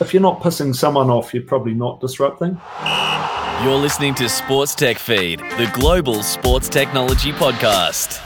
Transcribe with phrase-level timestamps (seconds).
[0.00, 2.60] if you're not pissing someone off, you're probably not disrupting.
[3.62, 8.18] You're listening to Sports Tech Feed, the global sports technology podcast.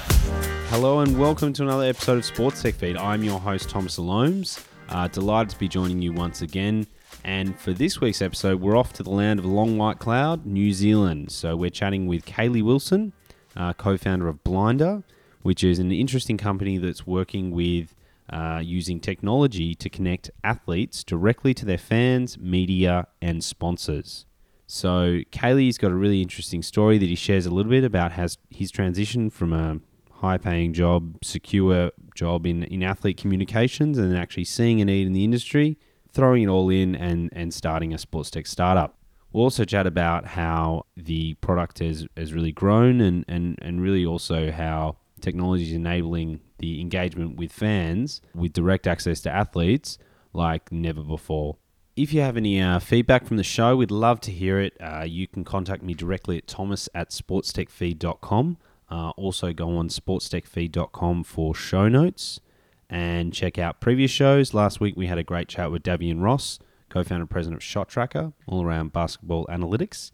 [0.70, 2.96] Hello and welcome to another episode of Sports Tech Feed.
[2.96, 4.64] I'm your host, Thomas Alomes.
[4.88, 6.86] Uh, delighted to be joining you once again.
[7.24, 10.72] And for this week's episode, we're off to the land of long white cloud, New
[10.72, 11.30] Zealand.
[11.30, 13.12] So we're chatting with Kaylee Wilson,
[13.54, 15.02] uh, co founder of Blinder,
[15.42, 17.94] which is an interesting company that's working with
[18.30, 24.26] uh, using technology to connect athletes directly to their fans, media, and sponsors.
[24.66, 28.36] So Kaylee's got a really interesting story that he shares a little bit about has
[28.50, 29.80] his transition from a
[30.12, 35.12] high-paying job, secure job in, in athlete communications, and then actually seeing a need in
[35.14, 35.78] the industry,
[36.12, 38.98] throwing it all in, and and starting a sports tech startup.
[39.32, 44.06] We'll also chat about how the product has, has really grown and, and, and really
[44.06, 49.98] also how technology is enabling the engagement with fans with direct access to athletes
[50.32, 51.56] like never before.
[51.96, 54.76] If you have any uh, feedback from the show, we'd love to hear it.
[54.80, 58.56] Uh, you can contact me directly at thomas at sportstechfeed.com.
[58.90, 62.40] Uh, also, go on sportstechfeed.com for show notes
[62.88, 64.54] and check out previous shows.
[64.54, 67.64] Last week, we had a great chat with Davyeon Ross, co founder and president of
[67.64, 70.10] Shot Tracker, all around basketball analytics.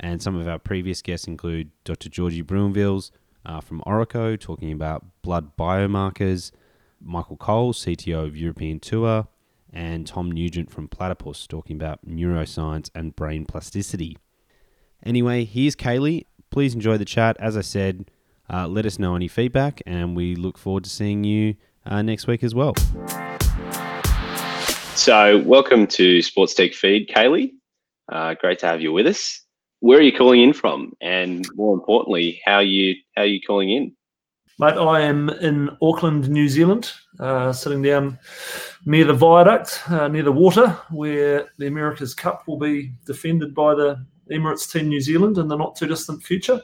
[0.00, 2.08] And some of our previous guests include Dr.
[2.08, 3.10] Georgie Bruinvels,
[3.46, 6.50] uh, from Orreco talking about blood biomarkers,
[7.00, 9.28] Michael Cole, CTO of European Tour,
[9.72, 14.18] and Tom Nugent from Platypus talking about neuroscience and brain plasticity.
[15.04, 16.24] Anyway, here's Kaylee.
[16.50, 17.36] Please enjoy the chat.
[17.38, 18.10] As I said,
[18.52, 22.26] uh, let us know any feedback, and we look forward to seeing you uh, next
[22.26, 22.74] week as well.
[24.94, 27.52] So, welcome to Sports Tech Feed, Kaylee.
[28.10, 29.45] Uh, great to have you with us
[29.80, 33.70] where are you calling in from, and more importantly, how you how are you calling
[33.70, 33.96] in?
[34.58, 38.18] Mate, I am in Auckland, New Zealand, uh, sitting down
[38.86, 43.74] near the viaduct, uh, near the water, where the America's Cup will be defended by
[43.74, 46.60] the Emirates Team New Zealand in the not too distant future.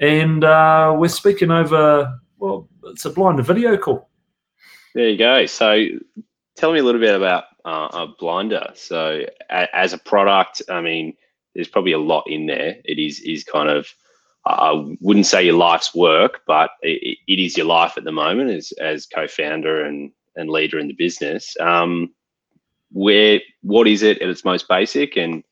[0.00, 4.10] And uh, we're speaking over, well, it's a blind video call.
[4.94, 5.46] There you go.
[5.46, 5.86] So
[6.56, 8.70] tell me a little bit about uh, a blinder.
[8.74, 11.14] So a- as a product, I mean,
[11.54, 12.76] there's probably a lot in there.
[12.84, 13.88] It is is kind of
[14.46, 18.50] I wouldn't say your life's work, but it, it is your life at the moment
[18.50, 21.56] as as co-founder and and leader in the business.
[21.60, 22.12] Um,
[22.90, 25.42] where what is it at its most basic, and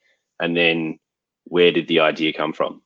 [0.41, 0.99] and then
[1.45, 2.83] where did the idea come from?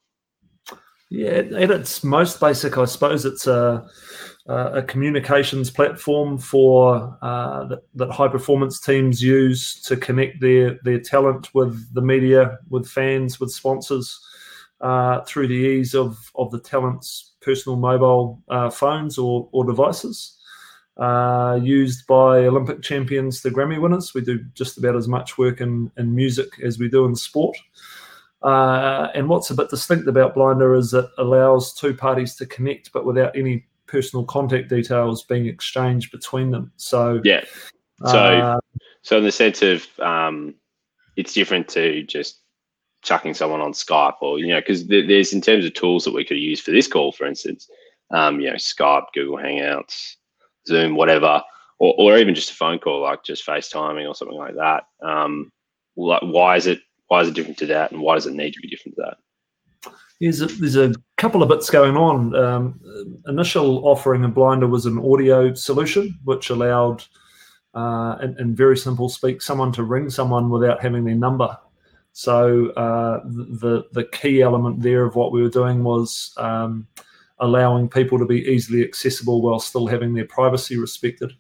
[1.11, 3.87] Yeah, at its most basic, I suppose it's a
[4.49, 11.01] a communications platform for uh, that, that, high performance teams use to connect their their
[11.01, 14.21] talent with the media, with fans, with sponsors
[14.81, 20.33] uh, through the ease of of the talent's personal mobile uh, phones or or devices.
[20.97, 24.15] Uh, used by Olympic champions, the Grammy winners.
[24.15, 27.55] We do just about as much work in, in music as we do in sport.
[28.43, 32.93] Uh, and what's a bit distinct about Blinder is it allows two parties to connect,
[32.93, 36.73] but without any personal contact details being exchanged between them.
[36.77, 37.45] So yeah,
[38.05, 38.61] so uh,
[39.03, 40.55] so in the sense of um,
[41.17, 42.41] it's different to just
[43.03, 46.25] chucking someone on Skype or you know because there's in terms of tools that we
[46.25, 47.69] could use for this call, for instance,
[48.11, 50.17] um, you know Skype, Google Hangouts,
[50.67, 51.43] Zoom, whatever,
[51.79, 54.85] or, or even just a phone call like just FaceTiming or something like that.
[55.03, 55.51] Um,
[55.97, 58.53] like why is it why is it different to that, and why does it need
[58.55, 59.93] to be different to that?
[60.21, 62.35] There's a, there's a couple of bits going on.
[62.35, 62.81] Um,
[63.27, 67.05] initial offering of Blinder was an audio solution, which allowed,
[67.75, 71.57] uh, in, in, very simple speak, someone to ring someone without having their number.
[72.13, 76.87] So uh, the the key element there of what we were doing was um,
[77.41, 81.33] allowing people to be easily accessible while still having their privacy respected.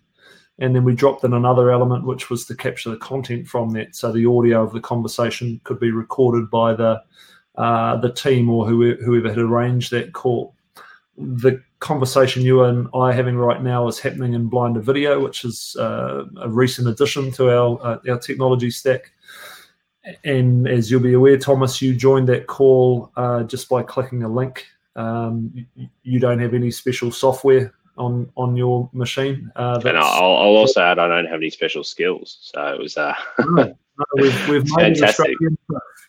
[0.58, 3.94] And then we dropped in another element, which was to capture the content from that.
[3.94, 7.02] So the audio of the conversation could be recorded by the
[7.56, 10.54] uh, the team or whoever, whoever had arranged that call.
[11.16, 15.44] The conversation you and I are having right now is happening in Blinder Video, which
[15.44, 19.12] is uh, a recent addition to our uh, our technology stack.
[20.24, 24.28] And as you'll be aware, Thomas, you joined that call uh, just by clicking a
[24.28, 24.66] link.
[24.94, 25.66] Um,
[26.02, 29.50] you, don't have any special software on on your machine.
[29.56, 32.96] Uh, and I'll, I'll, also add, I don't have any special skills, so it was
[32.96, 33.76] uh, no, no,
[34.14, 35.36] we've, we've made fantastic.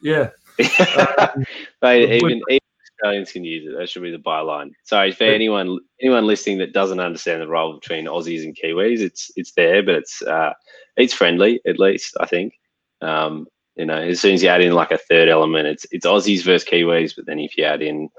[0.02, 0.30] Yeah,
[1.82, 2.60] Mate, even, even
[2.98, 3.78] Australians can use it.
[3.78, 4.72] That should be the byline.
[4.84, 9.00] Sorry for anyone anyone listening that doesn't understand the role between Aussies and Kiwis.
[9.00, 10.54] It's it's there, but it's uh,
[10.96, 12.16] it's friendly at least.
[12.20, 12.54] I think.
[13.02, 16.06] Um, you know, as soon as you add in like a third element, it's it's
[16.06, 17.16] Aussies versus Kiwis.
[17.16, 18.10] But then if you add in,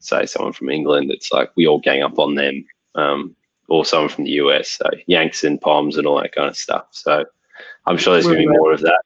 [0.00, 2.64] say, someone from England, it's like we all gang up on them.
[2.94, 3.36] Um,
[3.68, 6.86] or someone from the US, so Yanks and Poms and all that kind of stuff.
[6.90, 7.24] So
[7.86, 9.02] I'm sure there's going to be more of that.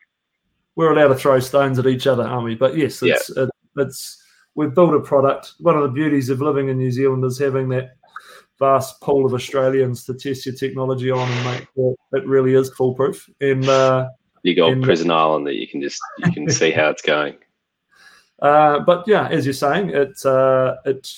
[0.77, 2.55] We're allowed to throw stones at each other, aren't we?
[2.55, 3.45] But yes, it's yeah.
[3.45, 4.23] it, it's
[4.55, 5.53] we've built a product.
[5.59, 7.97] One of the beauties of living in New Zealand is having that
[8.59, 12.73] vast pool of Australians to test your technology on and make sure it really is
[12.75, 13.29] foolproof.
[13.41, 14.09] And uh,
[14.43, 17.37] you got and, Prison Island that you can just you can see how it's going.
[18.41, 21.09] Uh, but yeah, as you're saying, it uh, it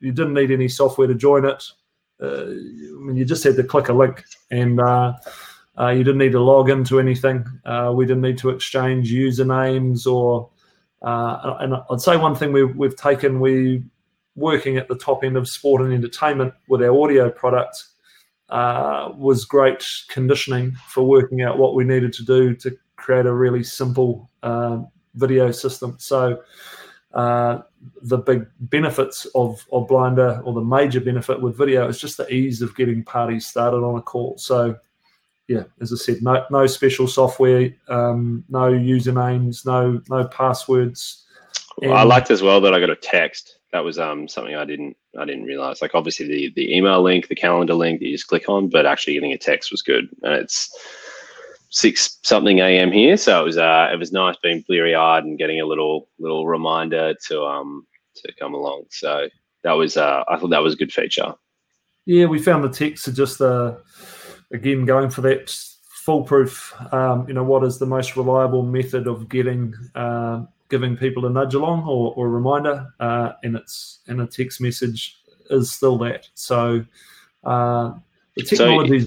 [0.00, 1.64] you didn't need any software to join it.
[2.22, 5.14] Uh, I mean, you just had to click a link, and uh,
[5.78, 7.44] uh, you didn't need to log into anything.
[7.64, 10.48] Uh, we didn't need to exchange usernames or.
[11.02, 13.84] and I'd say one thing we've, we've taken, we
[14.36, 17.84] working at the top end of sport and entertainment with our audio product
[18.50, 23.32] uh, was great conditioning for working out what we needed to do to create a
[23.32, 24.78] really simple uh,
[25.14, 25.96] video system.
[25.98, 26.42] So
[27.14, 27.62] uh,
[28.02, 32.32] the big benefits of, of Blinder, or the major benefit with video, is just the
[32.32, 34.36] ease of getting parties started on a call.
[34.38, 34.76] So
[35.48, 41.24] yeah, as I said, no no special software, um, no usernames, no no passwords.
[41.82, 43.58] And I liked as well that I got a text.
[43.72, 45.80] That was um, something I didn't I didn't realize.
[45.82, 48.86] Like obviously the the email link, the calendar link that you just click on, but
[48.86, 50.08] actually getting a text was good.
[50.22, 50.70] And it's
[51.70, 52.90] six something a.m.
[52.90, 56.08] here, so it was uh, it was nice being bleary eyed and getting a little
[56.18, 58.84] little reminder to um to come along.
[58.90, 59.28] So
[59.62, 61.34] that was uh, I thought that was a good feature.
[62.06, 63.74] Yeah, we found the texts are just uh,
[64.52, 65.50] again going for that
[66.06, 66.74] foolproof.
[66.92, 71.30] Um, you know, what is the most reliable method of getting uh, giving people a
[71.30, 75.18] nudge along or, or a reminder, uh, and it's and a text message
[75.50, 76.28] is still that.
[76.34, 76.84] So
[77.44, 77.94] uh,
[78.36, 79.00] the technology.
[79.00, 79.06] So,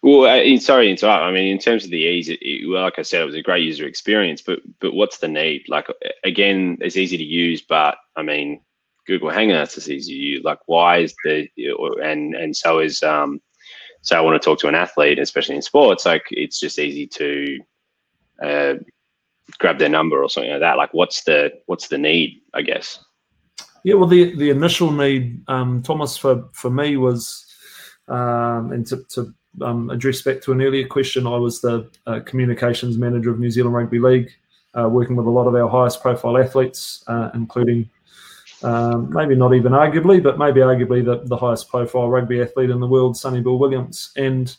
[0.00, 1.22] well, uh, sorry to interrupt.
[1.22, 3.34] I mean, in terms of the ease, it, it, well, like I said, it was
[3.34, 4.42] a great user experience.
[4.42, 5.64] But but what's the need?
[5.68, 5.88] Like
[6.24, 8.60] again, it's easy to use, but I mean,
[9.06, 10.44] Google Hangouts is easy to use.
[10.44, 11.48] Like, why is the
[12.02, 13.40] and and so is um,
[14.02, 16.06] so I want to talk to an athlete, especially in sports.
[16.06, 17.58] Like, it's just easy to
[18.42, 18.74] uh,
[19.58, 20.76] grab their number or something like that.
[20.76, 22.40] Like, what's the what's the need?
[22.54, 22.98] I guess.
[23.84, 27.46] Yeah, well, the the initial need, um, Thomas, for for me was,
[28.08, 32.20] um, and to, to um, address back to an earlier question, I was the uh,
[32.20, 34.30] communications manager of New Zealand Rugby League,
[34.78, 37.88] uh, working with a lot of our highest profile athletes, uh, including
[38.62, 42.80] um, maybe not even arguably, but maybe arguably the, the highest profile rugby athlete in
[42.80, 44.10] the world, Sonny Bill Williams.
[44.16, 44.54] And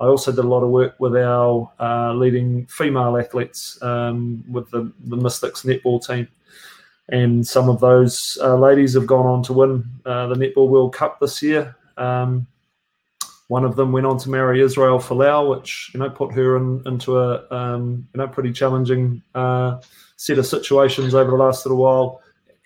[0.00, 4.70] I also did a lot of work with our uh, leading female athletes um, with
[4.70, 6.28] the, the Mystics netball team.
[7.08, 10.94] And some of those uh, ladies have gone on to win uh, the Netball World
[10.94, 11.74] Cup this year.
[11.96, 12.46] Um,
[13.48, 16.82] one of them went on to marry Israel Folau, which you know put her in,
[16.86, 19.80] into a um, you know pretty challenging uh,
[20.16, 22.22] set of situations over the last little while.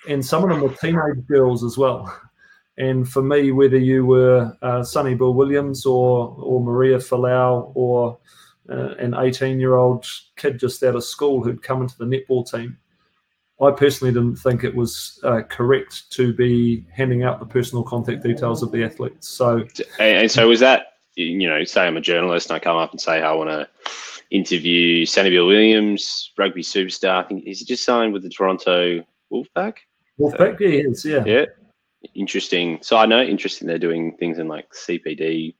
[0.09, 2.15] And some of them were teenage girls as well.
[2.77, 8.19] And for me, whether you were uh, Sonny Bill Williams or or Maria Folau or
[8.69, 10.07] uh, an 18 year old
[10.37, 12.77] kid just out of school who'd come into the netball team,
[13.61, 18.23] I personally didn't think it was uh, correct to be handing out the personal contact
[18.23, 19.29] details of the athletes.
[19.29, 19.65] So,
[20.01, 22.91] and, and, so was that, you know, say I'm a journalist and I come up
[22.91, 23.69] and say I want to
[24.31, 27.25] interview Sonny Bill Williams, rugby superstar.
[27.25, 29.77] I think is he just signed with the Toronto Wolfpack?
[30.19, 31.45] Wolfpack, yeah, yes, yeah, yeah.
[32.15, 35.55] Interesting So I know Interesting, they're doing things in like CBD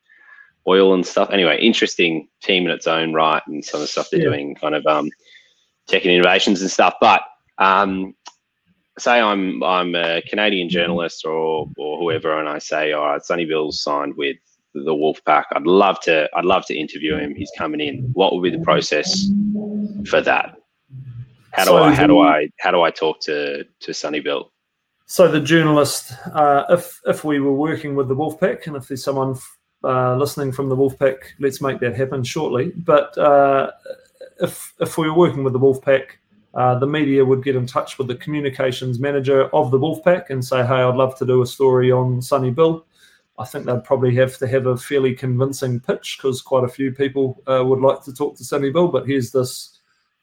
[0.67, 1.31] oil and stuff.
[1.31, 4.29] Anyway, interesting team in its own right, and some of the stuff they're yeah.
[4.29, 5.11] doing, kind of um,
[5.89, 6.95] tech and innovations and stuff.
[7.01, 7.23] But
[7.59, 8.15] um,
[8.99, 13.45] say I'm I'm a Canadian journalist or or whoever, and I say, all right, Sonny
[13.45, 14.37] Bill's signed with
[14.75, 15.45] the Wolfpack.
[15.53, 17.35] I'd love to I'd love to interview him.
[17.35, 18.11] He's coming in.
[18.15, 19.29] What would be the process
[20.09, 20.57] for that?
[21.53, 24.51] How do so I how do I how do I talk to to Sonny Bill?
[25.07, 29.05] So the journalist, uh, if if we were working with the Wolfpack, and if there's
[29.05, 29.37] someone
[29.83, 32.73] uh, listening from the Wolfpack, let's make that happen shortly.
[32.77, 33.71] But uh,
[34.41, 36.05] if if we were working with the Wolfpack,
[36.55, 40.43] uh, the media would get in touch with the communications manager of the Wolfpack and
[40.43, 42.87] say, "Hey, I'd love to do a story on Sonny Bill."
[43.39, 46.93] I think they'd probably have to have a fairly convincing pitch because quite a few
[46.93, 48.89] people uh, would like to talk to Sonny Bill.
[48.89, 49.74] But here's this,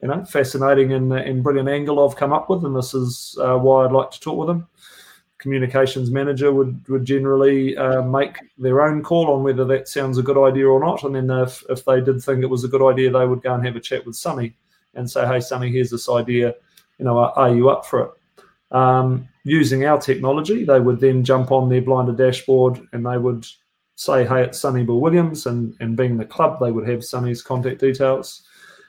[0.01, 3.58] you know, fascinating and, and brilliant angle I've come up with, and this is uh,
[3.58, 4.67] why I'd like to talk with them.
[5.38, 10.24] Communications manager would would generally uh, make their own call on whether that sounds a
[10.24, 12.88] good idea or not, and then if if they did think it was a good
[12.88, 14.55] idea, they would go and have a chat with Sonny
[14.93, 16.53] and say, hey, Sonny, here's this idea.
[17.00, 18.75] You know, are, are you up for it?
[18.75, 23.46] Um, using our technology, they would then jump on their blinder dashboard and they would
[23.96, 25.46] say, hey, it's Sonny Bill Williams.
[25.46, 28.43] And, and being the club, they would have Sonny's contact details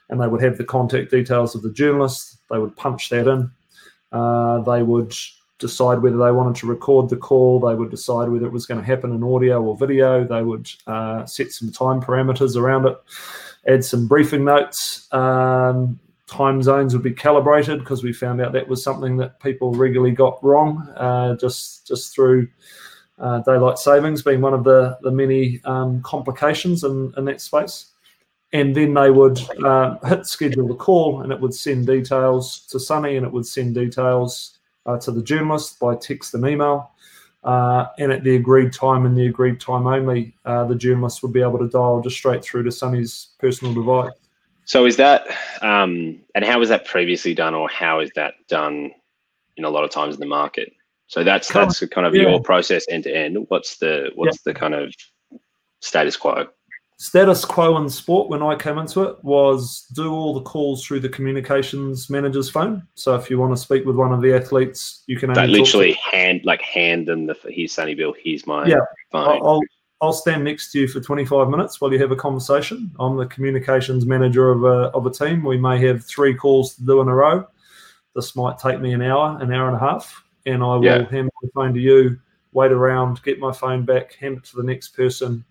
[0.09, 2.37] and they would have the contact details of the journalist.
[2.49, 3.51] They would punch that in.
[4.11, 5.13] Uh, they would
[5.59, 7.59] decide whether they wanted to record the call.
[7.59, 10.23] They would decide whether it was going to happen in audio or video.
[10.23, 12.97] They would uh, set some time parameters around it
[13.67, 15.11] add some briefing notes.
[15.13, 19.73] Um, time zones would be calibrated because we found out that was something that people
[19.73, 22.47] regularly got wrong, uh, just just through
[23.19, 27.92] uh, daylight savings being one of the the many um, complications in, in that space.
[28.53, 32.79] And then they would uh, hit schedule the call, and it would send details to
[32.79, 36.91] Sonny, and it would send details uh, to the journalist by text and email.
[37.43, 41.33] Uh, and at the agreed time and the agreed time only, uh, the journalist would
[41.33, 44.13] be able to dial just straight through to Sonny's personal device.
[44.65, 45.27] So is that,
[45.61, 48.91] um, and how was that previously done, or how is that done
[49.57, 50.71] in a lot of times in the market?
[51.07, 52.29] So that's kind that's of, kind of yeah.
[52.29, 53.37] your process end to end.
[53.49, 54.53] What's the what's yeah.
[54.53, 54.93] the kind of
[55.81, 56.47] status quo?
[56.97, 61.01] Status quo in sport when I came into it was do all the calls through
[61.01, 62.87] the communications manager's phone.
[62.95, 65.93] So if you want to speak with one of the athletes, you can only literally
[65.93, 68.77] hand like hand them the here's Sonny Bill, here's my yeah.
[69.11, 69.41] Phone.
[69.43, 69.61] I'll,
[70.01, 72.91] I'll stand next to you for 25 minutes while you have a conversation.
[72.99, 75.43] I'm the communications manager of a, of a team.
[75.43, 77.47] We may have three calls to do in a row.
[78.15, 81.09] This might take me an hour, an hour and a half, and I will yeah.
[81.09, 82.19] hand my phone to you,
[82.51, 85.43] wait around, get my phone back, hand it to the next person.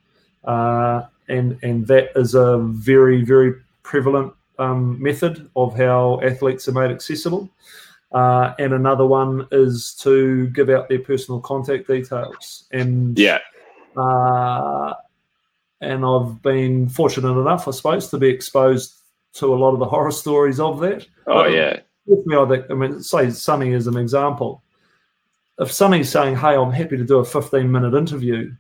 [0.45, 6.73] Uh, and, and that is a very, very prevalent um, method of how athletes are
[6.73, 7.51] made accessible.
[8.13, 12.65] Uh, and another one is to give out their personal contact details.
[12.71, 13.39] And yeah,
[13.97, 14.95] uh,
[15.81, 18.95] and I've been fortunate enough, I suppose, to be exposed
[19.35, 21.07] to a lot of the horror stories of that.
[21.27, 21.81] Oh but yeah.
[22.07, 24.63] With me, I, think, I mean, say Sonny as an example.
[25.59, 28.53] If Sonny's saying, "Hey, I'm happy to do a 15 minute interview,"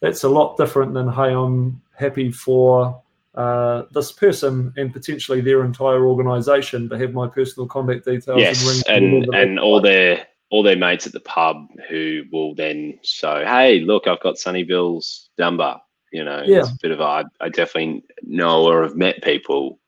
[0.00, 3.00] that's a lot different than, "Hey, I'm happy for
[3.34, 8.84] uh, this person and potentially their entire organisation to have my personal contact details." Yes,
[8.88, 13.44] and and, and all their all their mates at the pub who will then show,
[13.44, 15.76] hey, look, I've got Sonny Bill's number.
[16.12, 16.60] You know, yeah.
[16.60, 19.78] it's a bit of a, I definitely know or have met people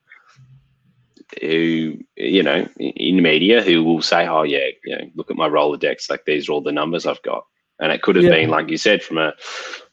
[1.41, 5.49] who, you know, in media who will say, oh, yeah, you know, look at my
[5.49, 6.11] Rolodex.
[6.11, 7.47] Like these are all the numbers I've got.
[7.79, 8.33] And it could have yeah.
[8.33, 9.33] been, like you said, from a,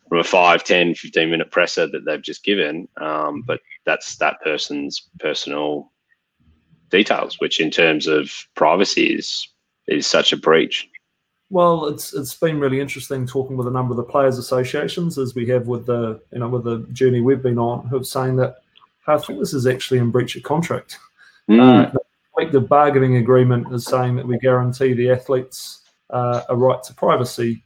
[0.10, 2.88] from a 5, 10, 15 minute presser that they've just given.
[2.98, 5.92] Um, but that's that person's personal
[6.90, 9.48] details, which in terms of privacy is
[9.88, 10.90] is such a breach?
[11.50, 15.34] Well, it's it's been really interesting talking with a number of the players' associations, as
[15.34, 18.36] we have with the you know with the journey we've been on, who are saying
[18.38, 18.58] that
[19.08, 21.00] I think this is actually in breach of contract.
[21.50, 21.60] Mm.
[21.88, 22.00] Uh, the
[22.36, 27.64] collective bargaining agreement is saying that we guarantee the athletes uh, a right to privacy,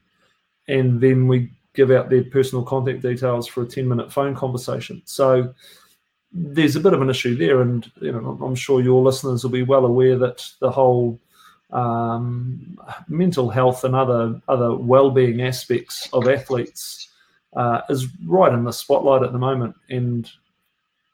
[0.67, 5.01] and then we give out their personal contact details for a ten-minute phone conversation.
[5.06, 5.54] So
[6.32, 9.51] there's a bit of an issue there, and you know I'm sure your listeners will
[9.51, 11.20] be well aware that the whole
[11.72, 17.10] um, mental health and other other well-being aspects of athletes
[17.56, 19.75] uh, is right in the spotlight at the moment.
[19.90, 20.30] And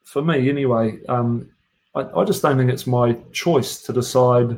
[0.03, 1.49] for me, anyway, um,
[1.95, 4.57] I, I, just don't think it's my choice to decide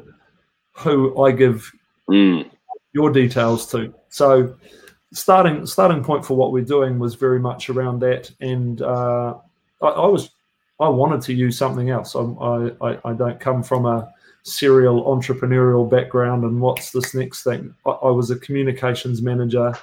[0.74, 1.72] who I give
[2.10, 2.50] mm.
[2.94, 3.94] your details to.
[4.10, 4.56] So,
[5.14, 9.36] starting starting point for what we're doing was very much around that, and uh,
[9.82, 10.30] I, I, was
[10.80, 12.16] I wanted to use something else.
[12.16, 14.12] I, I, I don't come from a
[14.44, 17.74] serial entrepreneurial background and what's this next thing.
[17.86, 19.74] I, I, was a communications manager,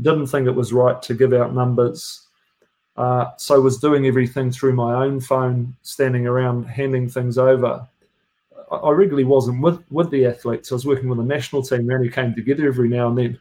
[0.00, 2.26] didn't think it was right to give out numbers.
[2.96, 7.86] Uh, so was doing everything through my own phone, standing around handing things over.
[8.70, 10.72] I, I regularly wasn't with, with the athletes.
[10.72, 11.86] I was working with a national team.
[11.86, 13.38] We only came together every now and then.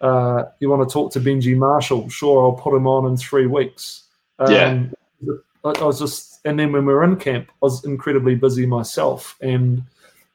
[0.00, 2.08] Uh, you want to talk to Benji Marshall?
[2.08, 4.04] Sure, I'll put him on in three weeks.
[4.38, 4.84] Um, yeah.
[5.64, 8.66] I, I was just, and then when we were in camp, I was incredibly busy
[8.66, 9.36] myself.
[9.40, 9.82] And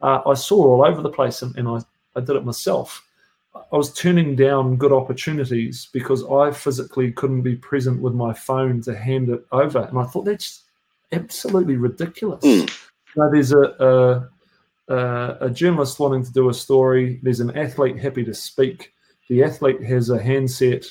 [0.02, 1.80] uh, I saw all over the place and, and I,
[2.16, 3.08] I did it myself.
[3.56, 8.82] I was turning down good opportunities because I physically couldn't be present with my phone
[8.82, 9.80] to hand it over.
[9.80, 10.64] And I thought that's
[11.12, 12.44] absolutely ridiculous.
[12.44, 12.72] Mm.
[13.16, 14.30] Know, there's a,
[14.90, 18.92] a, a, journalist wanting to do a story, there's an athlete happy to speak,
[19.30, 20.86] the athlete has a handset.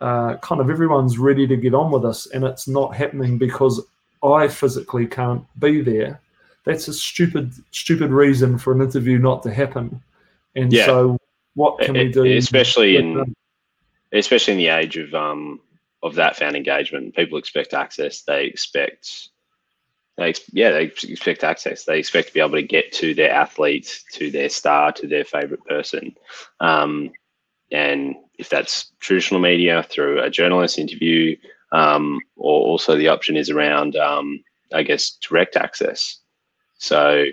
[0.00, 3.80] Uh, kind of everyone's ready to get on with this, and it's not happening because
[4.22, 6.20] I physically can't be there
[6.64, 10.02] that's a stupid stupid reason for an interview not to happen.
[10.54, 10.86] And yeah.
[10.86, 11.18] so,
[11.54, 12.36] what can it, we do?
[12.36, 13.34] Especially in them?
[14.12, 15.60] especially in the age of um
[16.02, 18.22] of that fan engagement, people expect access.
[18.22, 19.28] They expect
[20.16, 21.84] they yeah they expect access.
[21.84, 25.24] They expect to be able to get to their athlete, to their star, to their
[25.24, 26.14] favorite person.
[26.60, 27.10] Um,
[27.72, 31.36] and if that's traditional media through a journalist interview,
[31.72, 36.18] um, or also the option is around, um, I guess, direct access.
[36.78, 37.26] So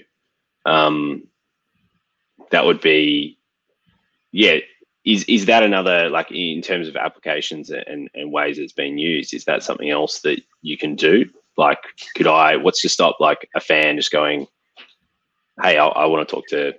[0.66, 1.28] um,
[2.52, 3.38] that would be,
[4.32, 4.58] yeah.
[5.06, 9.34] Is is that another like in terms of applications and, and ways it's been used?
[9.34, 11.26] Is that something else that you can do
[11.60, 11.80] like,
[12.16, 12.56] could I?
[12.56, 14.48] What's to stop like a fan just going,
[15.62, 16.74] "Hey, I, I want to talk to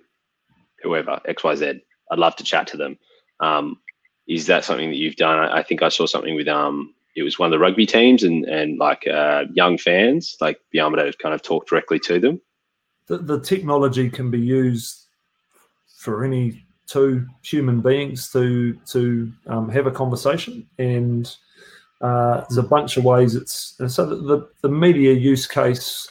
[0.82, 1.82] whoever X Y Z.
[2.10, 2.98] I'd love to chat to them."
[3.40, 3.80] Um,
[4.26, 5.38] is that something that you've done?
[5.38, 8.22] I, I think I saw something with um, it was one of the rugby teams
[8.22, 12.40] and and like uh, young fans, like to kind of talked directly to them.
[13.06, 15.06] The, the technology can be used
[16.00, 21.36] for any two human beings to to um, have a conversation and
[22.00, 26.08] uh, there's a bunch of ways it's so the, the media use case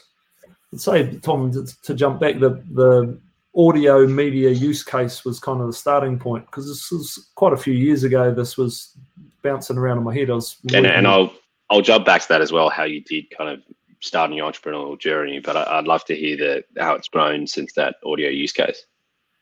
[0.71, 3.19] let's say tom to, to, jump back the the
[3.55, 7.57] audio media use case was kind of the starting point because this was quite a
[7.57, 8.97] few years ago this was
[9.41, 10.29] bouncing around in my head.
[10.29, 11.33] I was and, and i'll
[11.69, 13.59] i'll jump back to that as well how you did kind of
[14.01, 17.73] start your entrepreneurial journey but I, would love to hear the how it's grown since
[17.73, 18.85] that audio use case.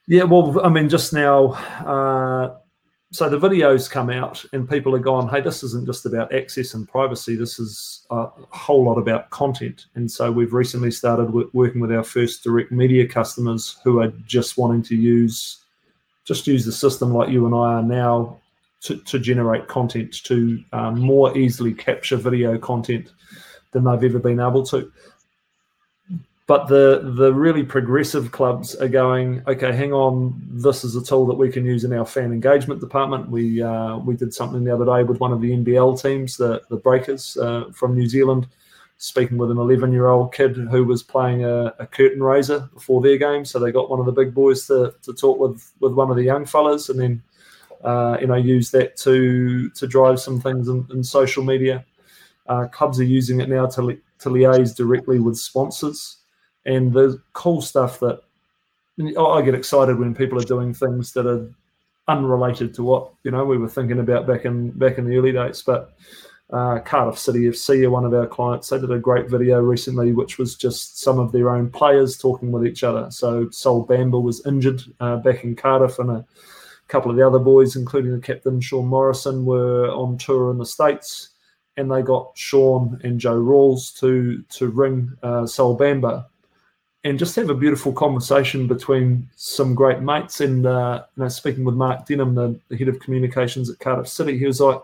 [0.08, 1.50] Yeah well i mean just now
[1.86, 2.56] uh,
[3.12, 6.74] so the videos come out and people are gone hey this isn't just about access
[6.74, 7.36] and privacy.
[7.36, 9.86] This is a whole lot about content.
[9.96, 14.58] And so we've recently started working with our first direct media customers who are just
[14.58, 15.64] wanting to use
[16.28, 18.38] just use the system like you and i are now
[18.82, 23.14] to, to generate content to um, more easily capture video content
[23.72, 24.92] than they've ever been able to
[26.48, 31.26] but the the really progressive clubs are going okay hang on this is a tool
[31.26, 33.30] that we can use in our fan engagement department.
[33.30, 36.64] We uh, we did something the other day with one of the nbl teams the
[36.70, 38.48] the breakers uh, from new zealand
[38.98, 43.00] speaking with an 11 year old kid who was playing a, a, curtain raiser before
[43.00, 43.46] their game.
[43.46, 46.16] So they got one of the big boys to, to talk with with one of
[46.16, 47.22] the young fellas and then
[47.84, 51.86] uh, you know use that to to drive some things in, in social media.
[52.48, 56.20] Uh, clubs are using it now to, li- to liaise directly with sponsors
[56.68, 58.22] and the cool stuff that
[59.00, 61.50] I get excited when people are doing things that are
[62.08, 65.32] unrelated to what you know we were thinking about back in back in the early
[65.32, 65.64] days.
[65.66, 65.94] But
[66.52, 68.70] uh, Cardiff City FC are one of our clients.
[68.70, 72.52] They did a great video recently, which was just some of their own players talking
[72.52, 73.10] with each other.
[73.12, 76.26] So Sol Bamba was injured uh, back in Cardiff, and a
[76.88, 80.66] couple of the other boys, including the captain Sean Morrison, were on tour in the
[80.66, 81.30] states,
[81.78, 86.26] and they got Sean and Joe Ralls to to ring uh, Sol Bamba
[87.04, 90.42] and just have a beautiful conversation between some great mates.
[90.42, 94.08] And uh, you know, speaking with Mark Denham, the, the, head of communications at Cardiff
[94.08, 94.80] City, he was like,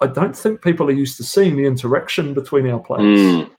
[0.00, 3.50] "I don't think people are used to seeing the interaction between our players." Mm.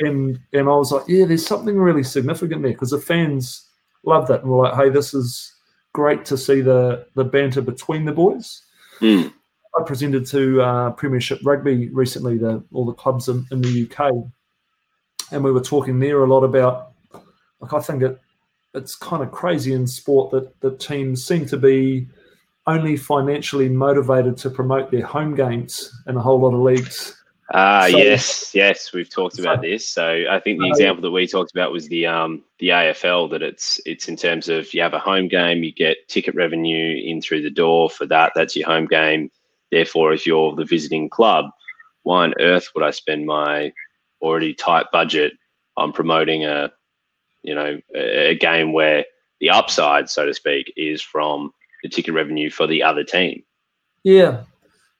[0.00, 3.68] And and I was like, "Yeah, there's something really significant there because the fans
[4.04, 5.54] love that, and we're like, hey, this is
[5.92, 8.62] great to see the the banter between the boys."
[9.00, 9.32] Mm.
[9.78, 14.12] I presented to uh, Premiership Rugby recently, the, all the clubs in, in the UK,
[15.30, 16.92] and we were talking there a lot about
[17.60, 18.20] like I think it
[18.74, 22.06] it's kind of crazy in sport that the teams seem to be
[22.66, 27.16] only financially motivated to promote their home games in a whole lot of leagues.
[27.54, 29.88] Ah, uh, so, yes, yes, we've talked so, about this.
[29.88, 33.30] So I think the uh, example that we talked about was the um the AFL
[33.30, 37.00] that it's it's in terms of you have a home game, you get ticket revenue
[37.02, 38.32] in through the door for that.
[38.34, 39.30] That's your home game.
[39.70, 41.46] Therefore, if you're the visiting club,
[42.02, 43.72] why on earth would I spend my
[44.20, 45.32] already tight budget
[45.76, 46.70] on promoting a
[47.42, 49.04] you know a, game where
[49.40, 51.52] the upside, so to speak, is from
[51.82, 53.42] the ticket revenue for the other team.
[54.02, 54.42] Yeah,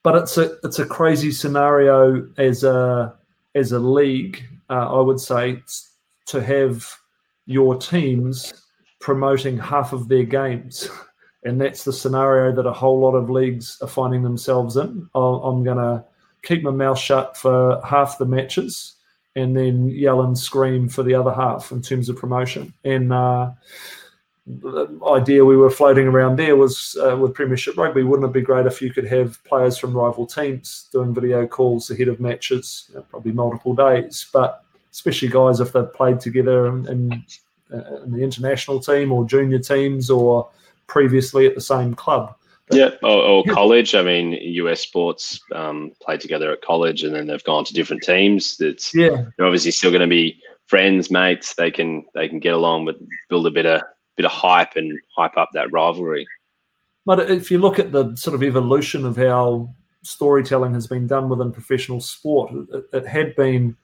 [0.02, 3.14] but it's a it's a crazy scenario as a
[3.54, 4.42] as a league.
[4.70, 5.62] Uh, I would say
[6.26, 6.86] to have
[7.46, 8.52] your teams
[9.00, 10.88] promoting half of their games,
[11.44, 15.08] and that's the scenario that a whole lot of leagues are finding themselves in.
[15.14, 16.04] I'm going to
[16.42, 18.94] keep my mouth shut for half the matches
[19.38, 22.72] and then yell and scream for the other half in terms of promotion.
[22.84, 23.52] And uh,
[24.46, 28.40] the idea we were floating around there was uh, with Premiership Rugby, wouldn't it be
[28.40, 32.86] great if you could have players from rival teams doing video calls ahead of matches,
[32.88, 37.24] you know, probably multiple days, but especially guys if they've played together in, in,
[37.72, 40.48] uh, in the international team or junior teams or
[40.88, 42.34] previously at the same club
[42.70, 43.94] yeah, or, or college.
[43.94, 48.02] I mean, US sports um, play together at college, and then they've gone to different
[48.02, 48.56] teams.
[48.56, 51.54] That's yeah, they're obviously still going to be friends, mates.
[51.54, 52.96] They can they can get along, but
[53.28, 53.82] build a bit of
[54.16, 56.26] bit of hype and hype up that rivalry.
[57.06, 61.28] But if you look at the sort of evolution of how storytelling has been done
[61.28, 63.76] within professional sport, it, it had been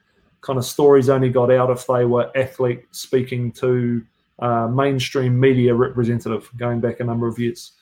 [0.42, 4.02] kind of stories only got out if they were athlete speaking to
[4.40, 7.72] uh, mainstream media representative going back a number of years.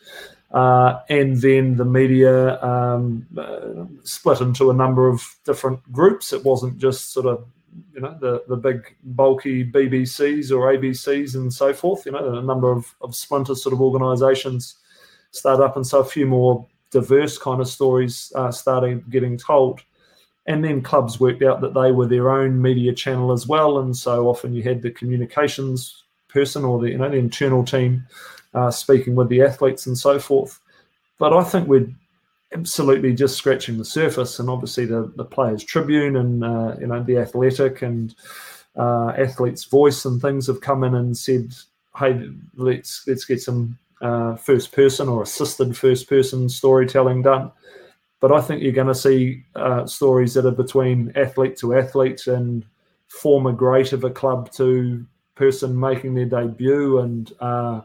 [0.52, 6.32] Uh, and then the media um, uh, split into a number of different groups.
[6.32, 7.46] It wasn't just sort of,
[7.94, 12.04] you know, the, the big bulky BBCs or ABCs and so forth.
[12.04, 14.76] You know, a number of, of splinter sort of organisations
[15.30, 19.80] start up, and so a few more diverse kind of stories uh, starting getting told.
[20.46, 23.96] and then clubs worked out that they were their own media channel as well, and
[23.96, 28.06] so often you had the communications person or the you know the internal team
[28.54, 30.60] uh, speaking with the athletes and so forth.
[31.18, 31.88] But I think we're
[32.52, 37.02] absolutely just scratching the surface, and obviously the the Players Tribune and uh, you know
[37.02, 38.14] the Athletic and
[38.76, 41.54] uh, Athletes Voice and things have come in and said,
[41.98, 47.52] hey, let's let's get some uh, first person or assisted first person storytelling done
[48.22, 52.28] but I think you're going to see uh, stories that are between athlete to athlete
[52.28, 52.64] and
[53.08, 57.80] former great of a club to person making their debut and uh,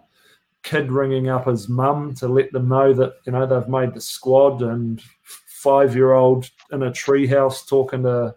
[0.67, 4.01] kid ringing up his mum to let them know that you know they've made the
[4.01, 8.35] squad and five year old in a treehouse talking to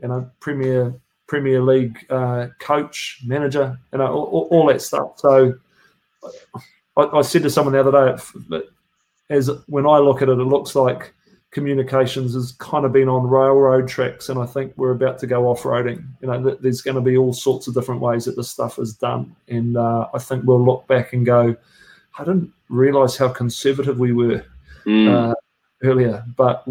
[0.00, 0.94] you know Premier
[1.26, 5.18] Premier League uh, coach manager you know all, all that stuff.
[5.18, 5.54] So
[6.96, 8.16] I, I, said to someone the other
[8.50, 8.62] day
[9.28, 11.12] as when I look at it, it looks like
[11.52, 15.46] communications has kind of been on railroad tracks, and I think we're about to go
[15.46, 16.04] off roading.
[16.20, 18.94] You know, there's going to be all sorts of different ways that this stuff is
[18.94, 21.54] done, and uh, I think we'll look back and go,
[22.18, 24.44] I didn't realize how conservative we were
[24.84, 25.08] mm.
[25.08, 25.34] uh,
[25.82, 26.24] earlier.
[26.36, 26.64] But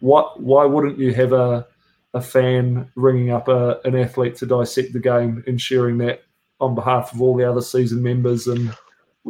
[0.00, 0.40] what?
[0.40, 1.66] Why wouldn't you have a
[2.14, 6.22] a fan ringing up a, an athlete to dissect the game and sharing that
[6.60, 8.74] on behalf of all the other season members and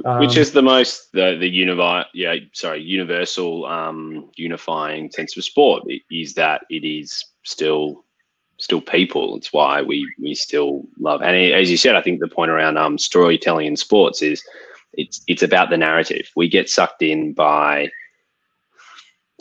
[0.04, 5.44] um, Which is the most the the univi- yeah sorry universal um, unifying sense of
[5.44, 8.04] sport is that it is still
[8.58, 9.36] still people.
[9.36, 12.76] It's why we we still love and as you said, I think the point around
[12.76, 14.42] um, storytelling in sports is
[14.92, 16.30] it's it's about the narrative.
[16.36, 17.90] We get sucked in by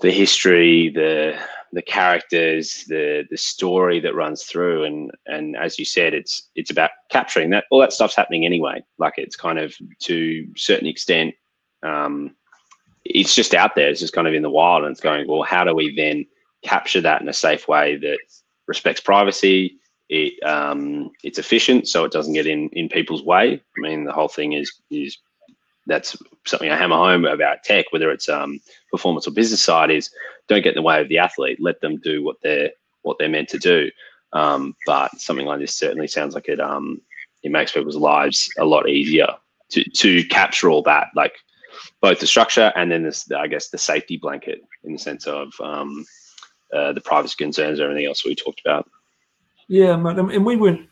[0.02, 1.38] the history, the
[1.73, 6.71] the characters, the the story that runs through, and and as you said, it's it's
[6.71, 7.65] about capturing that.
[7.71, 8.84] All that stuff's happening anyway.
[8.97, 11.36] Like it's kind of to certain extent,
[11.84, 12.36] um,
[13.04, 13.89] it's just out there.
[13.89, 15.28] It's just kind of in the wild, and it's going.
[15.28, 16.25] Well, how do we then
[16.63, 18.19] capture that in a safe way that
[18.67, 19.78] respects privacy?
[20.10, 23.54] It um, it's efficient, so it doesn't get in in people's way.
[23.78, 25.17] I mean, the whole thing is is
[25.88, 28.60] that's something I hammer home about tech, whether it's um,
[28.91, 30.10] performance or business side, is
[30.47, 31.58] don't get in the way of the athlete.
[31.62, 33.91] Let them do what they're what they're meant to do.
[34.34, 37.01] Um, but something like this certainly sounds like it um,
[37.43, 39.27] it makes people's lives a lot easier
[39.69, 41.34] to to capture all that, like
[42.01, 45.53] both the structure and then this, I guess, the safety blanket in the sense of
[45.62, 46.05] um,
[46.73, 48.89] uh, the privacy concerns, and everything else we talked about.
[49.67, 50.88] Yeah, and we went,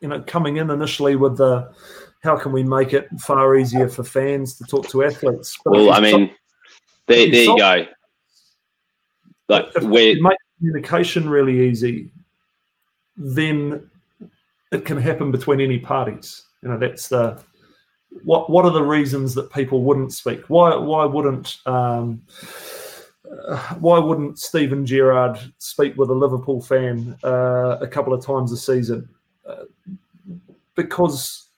[0.00, 1.72] you know, coming in initially with the
[2.22, 5.58] how can we make it far easier for fans to talk to athletes?
[5.64, 6.30] But well, I mean,
[7.06, 7.86] there, there you go.
[9.48, 12.10] Like if where make communication really easy,
[13.16, 13.90] then
[14.72, 16.44] it can happen between any parties.
[16.62, 17.42] You know, that's the
[18.24, 18.48] what.
[18.50, 20.48] What are the reasons that people wouldn't speak?
[20.48, 20.74] Why?
[20.76, 21.58] Why wouldn't?
[21.66, 22.22] Um,
[23.48, 28.52] uh, why wouldn't Steven Gerrard speak with a Liverpool fan uh, a couple of times
[28.52, 29.08] a season?
[29.46, 29.64] Uh,
[30.74, 31.48] because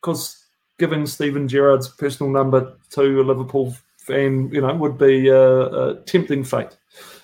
[0.00, 0.44] because
[0.78, 5.94] giving Steven Gerrard's personal number to a Liverpool fan, you know, would be a, a
[6.06, 6.76] tempting fate.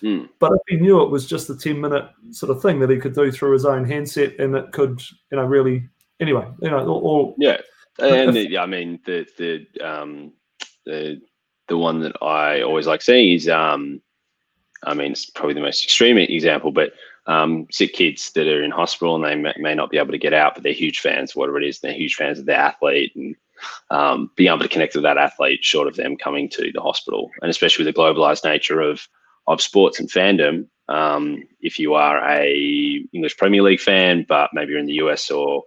[0.02, 0.28] Mm.
[0.38, 2.98] But if he knew it was just a ten minute sort of thing that he
[2.98, 5.88] could do through his own handset, and it could, you know, really,
[6.20, 7.58] anyway, you know, all, yeah,
[7.98, 10.32] and if, the, I mean the the um
[10.84, 11.20] the
[11.68, 14.00] the one that I always like seeing is um,
[14.84, 16.92] I mean it's probably the most extreme example, but
[17.26, 20.18] um, sick kids that are in hospital and they may, may, not be able to
[20.18, 23.16] get out, but they're huge fans, whatever it is, they're huge fans of the athlete
[23.16, 23.34] and
[23.90, 27.30] um, being able to connect with that athlete short of them coming to the hospital.
[27.42, 29.06] And especially with the globalized nature of,
[29.46, 34.70] of sports and fandom, um, if you are a English Premier League fan, but maybe
[34.70, 35.64] you're in the US or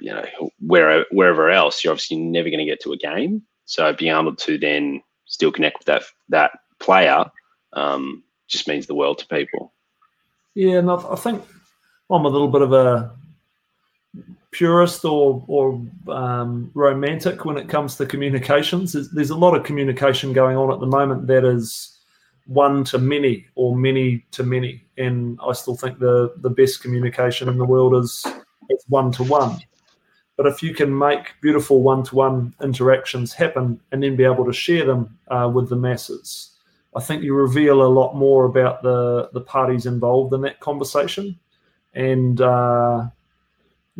[0.00, 3.42] you know where, wherever else, you're obviously never going to get to a game.
[3.64, 7.24] So being able to then still connect with that that player
[7.72, 9.72] um, just means the world to people.
[10.54, 11.42] Yeah, and I, I think
[12.10, 13.14] I'm a little bit of a
[14.52, 18.92] purist or or um, romantic when it comes to communications.
[19.12, 21.96] There's, a lot of communication going on at the moment that is
[22.46, 27.48] one to many or many to many, and I still think the the best communication
[27.48, 28.26] in the world is
[28.70, 29.58] is one to one.
[30.36, 34.46] But if you can make beautiful one to one interactions happen and then be able
[34.46, 36.56] to share them uh, with the masses,
[36.96, 41.38] I think you reveal a lot more about the the parties involved in that conversation.
[41.92, 43.08] And uh,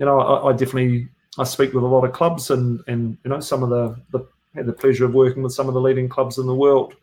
[0.01, 1.09] you know, I, I, definitely
[1.39, 4.27] I speak with a lot of clubs, and and you know, some of the the
[4.57, 6.95] had the pleasure of working with some of the leading clubs in the world.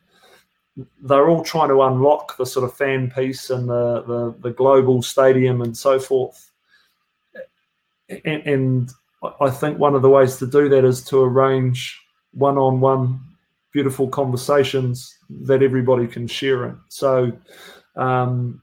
[1.02, 5.00] They're all trying to unlock the sort of fan piece and the the, the global
[5.00, 6.50] stadium and so forth.
[8.08, 8.90] And, and
[9.40, 12.00] I think one of the ways to do that is to arrange
[12.32, 13.20] one-on-one
[13.72, 16.78] beautiful conversations that everybody can share in.
[16.88, 17.32] So,
[17.96, 18.62] um,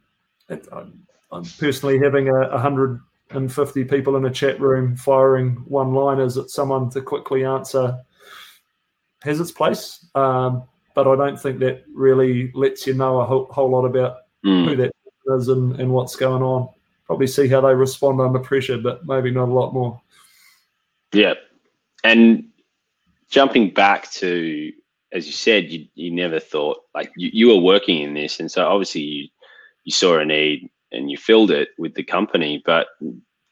[0.49, 5.55] I'm, I'm personally having a, a hundred and fifty people in a chat room firing
[5.67, 7.97] one-liners at someone to quickly answer
[9.23, 13.45] has its place, um, but I don't think that really lets you know a whole,
[13.45, 14.65] whole lot about mm.
[14.65, 14.91] who that
[15.37, 16.69] is and, and what's going on.
[17.07, 19.99] Probably see how they respond under pressure, but maybe not a lot more.
[21.11, 21.33] Yeah,
[22.03, 22.45] and
[23.29, 24.71] jumping back to
[25.11, 28.51] as you said, you, you never thought like you, you were working in this, and
[28.51, 29.27] so obviously you
[29.85, 32.61] you saw a need and you filled it with the company.
[32.65, 32.87] But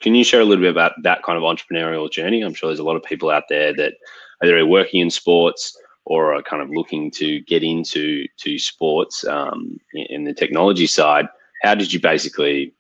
[0.02, 2.42] can you share a little bit about that kind of entrepreneurial journey?
[2.42, 3.94] I'm sure there's a lot of people out there that
[4.42, 9.26] either are working in sports or are kind of looking to get into to sports
[9.26, 11.28] um, in the technology side.
[11.62, 12.74] How did you basically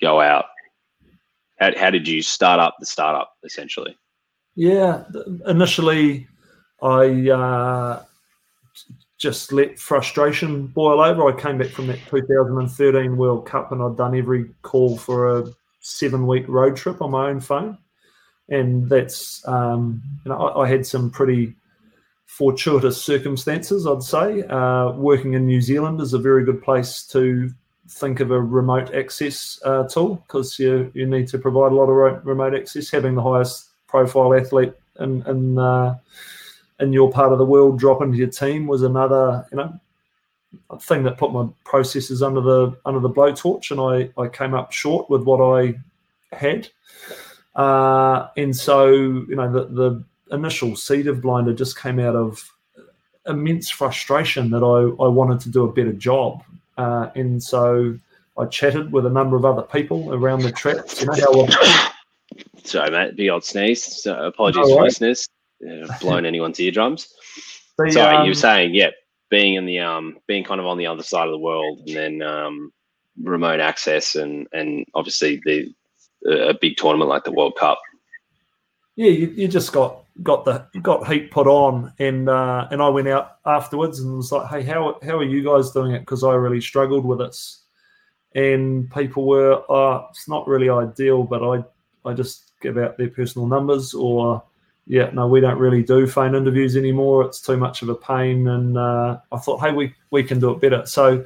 [0.00, 0.46] go out?
[1.60, 3.96] How, how did you start up the startup essentially?
[4.56, 5.04] Yeah,
[5.46, 6.26] initially
[6.80, 8.02] I uh,
[9.18, 11.28] just let frustration boil over.
[11.28, 15.46] I came back from that 2013 World Cup and I'd done every call for a
[15.80, 17.78] seven week road trip on my own phone.
[18.48, 21.54] And that's, um, you know, I, I, had some pretty
[22.26, 24.42] fortuitous circumstances, I'd say.
[24.42, 27.50] Uh, working in New Zealand is a very good place to
[27.88, 31.84] think of a remote access uh, tool because you, you need to provide a lot
[31.84, 32.90] of remote access.
[32.90, 35.96] Having the highest profile athlete in, in uh,
[36.80, 39.80] in your part of the world drop into your team was another, you know,
[40.80, 44.72] thing that put my processes under the under the blowtorch, and I I came up
[44.72, 45.74] short with what I
[46.34, 46.68] had,
[47.54, 52.50] uh, and so you know the the initial seed of Blinder just came out of
[53.26, 56.42] immense frustration that I I wanted to do a better job,
[56.76, 57.98] uh, and so
[58.38, 61.00] I chatted with a number of other people around the traps.
[61.00, 61.90] You know how.
[62.64, 63.16] Sorry, mate.
[63.16, 64.02] The odd sneeze.
[64.02, 65.28] So apologies for listeners
[66.00, 67.12] blown anyone's eardrums.
[67.78, 68.90] The, Sorry, um, you were saying, yeah,
[69.30, 71.96] being in the um, being kind of on the other side of the world, and
[71.96, 72.72] then um,
[73.22, 75.74] remote access, and and obviously the
[76.26, 77.80] a big tournament like the World Cup.
[78.96, 82.88] Yeah, you, you just got got the got heat put on, and uh, and I
[82.88, 86.00] went out afterwards and was like, hey, how how are you guys doing it?
[86.00, 87.64] Because I really struggled with this,
[88.34, 91.64] and people were, oh, it's not really ideal, but I
[92.08, 94.42] I just give out their personal numbers or
[94.86, 97.24] yeah, no, we don't really do phone interviews anymore.
[97.24, 98.48] It's too much of a pain.
[98.48, 100.84] And uh, I thought, hey, we, we can do it better.
[100.86, 101.24] So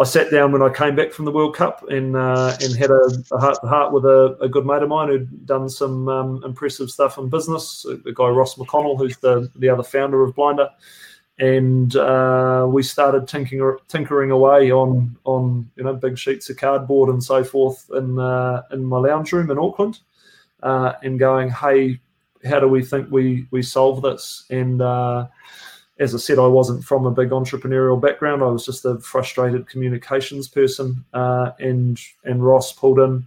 [0.00, 2.90] I sat down when I came back from the World Cup and uh, and had
[2.90, 6.42] a, heart to heart with a, a, good mate of mine who'd done some um,
[6.44, 7.82] impressive stuff in business.
[7.82, 10.68] The guy Ross McConnell, who's the the other founder of Blinder,
[11.38, 17.08] and uh, we started tinkering tinkering away on on you know big sheets of cardboard
[17.08, 20.00] and so forth in uh, in my lounge room in Auckland,
[20.64, 22.00] uh, and going, hey,
[22.44, 24.44] how do we think we we solve this?
[24.50, 25.26] And uh,
[25.98, 28.42] as I said, I wasn't from a big entrepreneurial background.
[28.42, 33.26] I was just a frustrated communications person, uh, and and Ross pulled in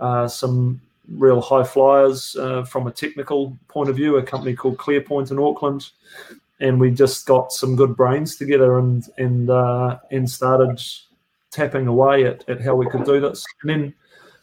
[0.00, 4.16] uh, some real high flyers uh, from a technical point of view.
[4.16, 5.90] A company called ClearPoint in Auckland,
[6.60, 10.80] and we just got some good brains together and and uh, and started
[11.50, 13.44] tapping away at, at how we could do this.
[13.62, 13.94] And then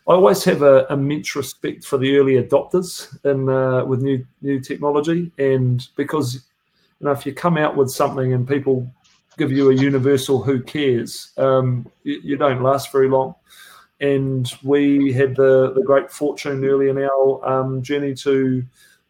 [0.08, 4.60] I always have a immense respect for the early adopters in uh, with new new
[4.60, 8.92] technology, and because you know if you come out with something and people
[9.38, 13.36] give you a universal "Who cares," um, you, you, don't last very long.
[14.00, 18.64] And we had the the great fortune early in our um, journey to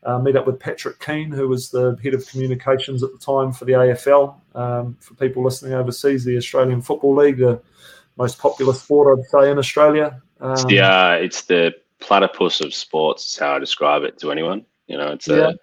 [0.03, 3.53] uh, meet up with Patrick Keane, who was the head of communications at the time
[3.53, 4.35] for the AFL.
[4.55, 7.61] Um, for people listening overseas, the Australian Football League, the
[8.17, 10.21] most popular sport I'd say in Australia.
[10.41, 13.25] Um, yeah, it's the platypus of sports.
[13.25, 14.65] Is how I describe it to anyone.
[14.87, 15.51] You know, it's yeah.
[15.51, 15.53] a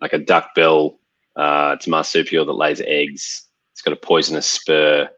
[0.00, 1.00] like a duck bill.
[1.34, 3.46] Uh, it's a marsupial that lays eggs.
[3.72, 5.08] It's got a poisonous spur,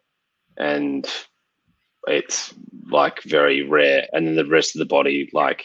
[0.57, 1.09] and
[2.07, 2.55] it's
[2.91, 4.07] like very rare.
[4.13, 5.65] And then the rest of the body, like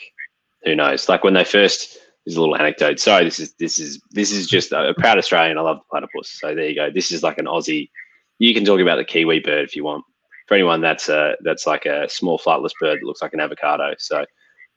[0.63, 1.07] who knows?
[1.07, 1.99] Like when they first.
[2.25, 2.99] There's a little anecdote.
[2.99, 5.59] Sorry, this is this is this is just a proud Australian.
[5.59, 6.39] I love the platypus.
[6.39, 6.89] So there you go.
[6.89, 7.91] This is like an Aussie.
[8.39, 10.03] You can talk about the kiwi bird if you want
[10.45, 13.93] for anyone, that's a that's like a small flightless bird that looks like an avocado.
[13.97, 14.25] So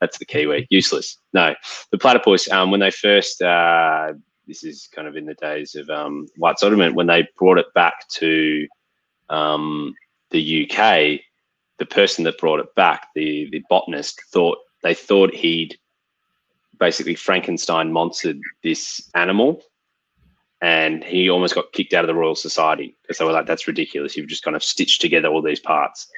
[0.01, 0.67] that's the kiwi.
[0.71, 1.19] Useless.
[1.33, 1.55] No,
[1.91, 2.51] the platypus.
[2.51, 4.15] Um, when they first, uh,
[4.47, 7.73] this is kind of in the days of um, white settlement, when they brought it
[7.75, 8.67] back to
[9.29, 9.95] um,
[10.31, 11.21] the UK,
[11.79, 15.77] the person that brought it back, the the botanist, thought they thought he'd
[16.79, 19.63] basically Frankenstein monstered this animal
[20.61, 23.67] and he almost got kicked out of the Royal Society because they were like, "That's
[23.67, 24.17] ridiculous!
[24.17, 26.09] You've just kind of stitched together all these parts.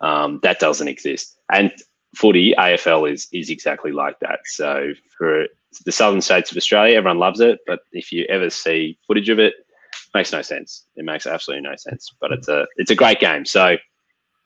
[0.00, 1.72] Um, that doesn't exist." And
[2.14, 4.40] footy AFL is is exactly like that.
[4.44, 5.46] So for
[5.84, 9.38] the southern states of Australia, everyone loves it, but if you ever see footage of
[9.38, 10.84] it, it makes no sense.
[10.96, 12.14] It makes absolutely no sense.
[12.20, 13.44] But it's a it's a great game.
[13.44, 13.76] So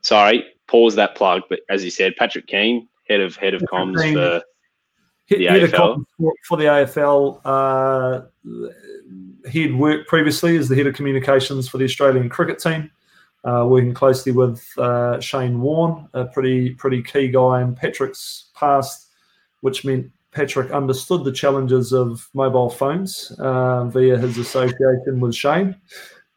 [0.02, 1.42] sorry, pause that plug.
[1.48, 4.42] But as you said, Patrick Keane, head of head of comms for
[5.30, 6.04] He- The AFL.
[6.18, 7.40] for, for the AFL.
[7.44, 8.22] Uh,
[9.48, 12.90] he'd worked previously as the head of communications for the Australian cricket team,
[13.44, 19.08] uh, working closely with uh, Shane Warne, a pretty pretty key guy in Patrick's past,
[19.62, 25.76] which meant Patrick understood the challenges of mobile phones uh, via his association with Shane.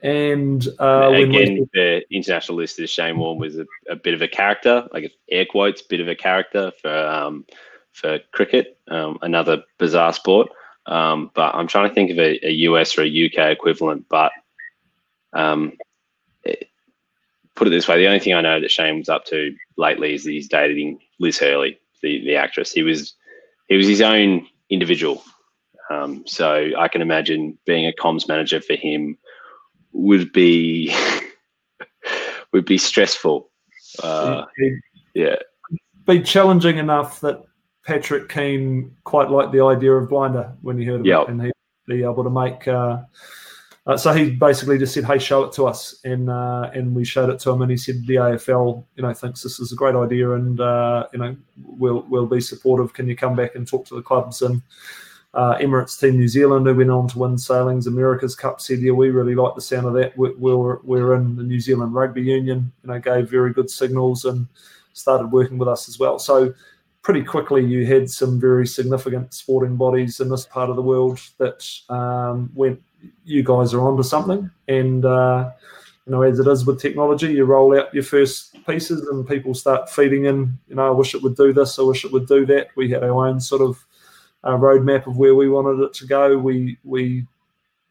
[0.02, 2.90] And uh, we- again the international listeners.
[2.90, 6.16] Shane Warne was a, a bit of a character, like air quotes, bit of a
[6.16, 7.46] character for um,
[7.94, 10.50] for cricket, um, another bizarre sport.
[10.86, 14.06] Um, but I'm trying to think of a, a US or a UK equivalent.
[14.10, 14.32] But
[15.34, 15.74] um,
[16.44, 16.68] it-
[17.56, 20.16] put it this way: the only thing I know that Shane was up to lately
[20.16, 22.72] is that he's dating Liz Hurley, the the actress.
[22.72, 23.14] He was
[23.70, 25.24] he was his own individual.
[25.90, 29.18] Um, so I can imagine being a comms manager for him
[29.92, 30.94] would be
[32.54, 33.50] would be stressful.
[34.02, 34.46] Uh,
[35.14, 35.36] yeah,
[36.08, 37.44] be challenging enough that
[37.86, 41.22] Patrick Keane quite liked the idea of Blinder when he heard of Yep.
[41.24, 41.54] it, and he'd
[41.88, 42.68] be able to make.
[42.68, 43.02] Uh,
[43.86, 47.04] uh, so he basically just said, "Hey, show it to us," and uh, and we
[47.04, 49.76] showed it to him, and he said, "The AFL, you know, thinks this is a
[49.76, 52.94] great idea, and uh, you know, we'll we'll be supportive.
[52.94, 54.62] Can you come back and talk to the clubs?" And
[55.34, 58.94] uh, Emirates Team New Zealand, who went on to win Sailings America's Cup, said, "Yeah,
[58.94, 60.18] we really like the sound of that.
[60.18, 64.24] We, we're we're in the New Zealand Rugby Union, you know, gave very good signals
[64.24, 64.48] and
[64.94, 66.54] started working with us as well." So
[67.04, 71.20] pretty quickly, you had some very significant sporting bodies in this part of the world
[71.38, 72.82] that um, went,
[73.26, 75.52] "You guys are onto something," and uh,
[76.06, 79.54] you know, as it is with technology, you roll out your first pieces and people
[79.54, 82.28] start feeding in, you know, I wish it would do this, I wish it would
[82.28, 82.68] do that.
[82.76, 83.86] We had our own sort of
[84.44, 86.38] uh, roadmap of where we wanted it to go.
[86.38, 87.26] We, we,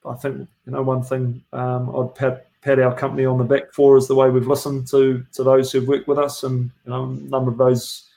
[0.04, 3.72] I think, you know, one thing um, I'd pat, pat our company on the back
[3.72, 6.90] for is the way we've listened to to those who've worked with us, and you
[6.90, 8.10] know, a number of those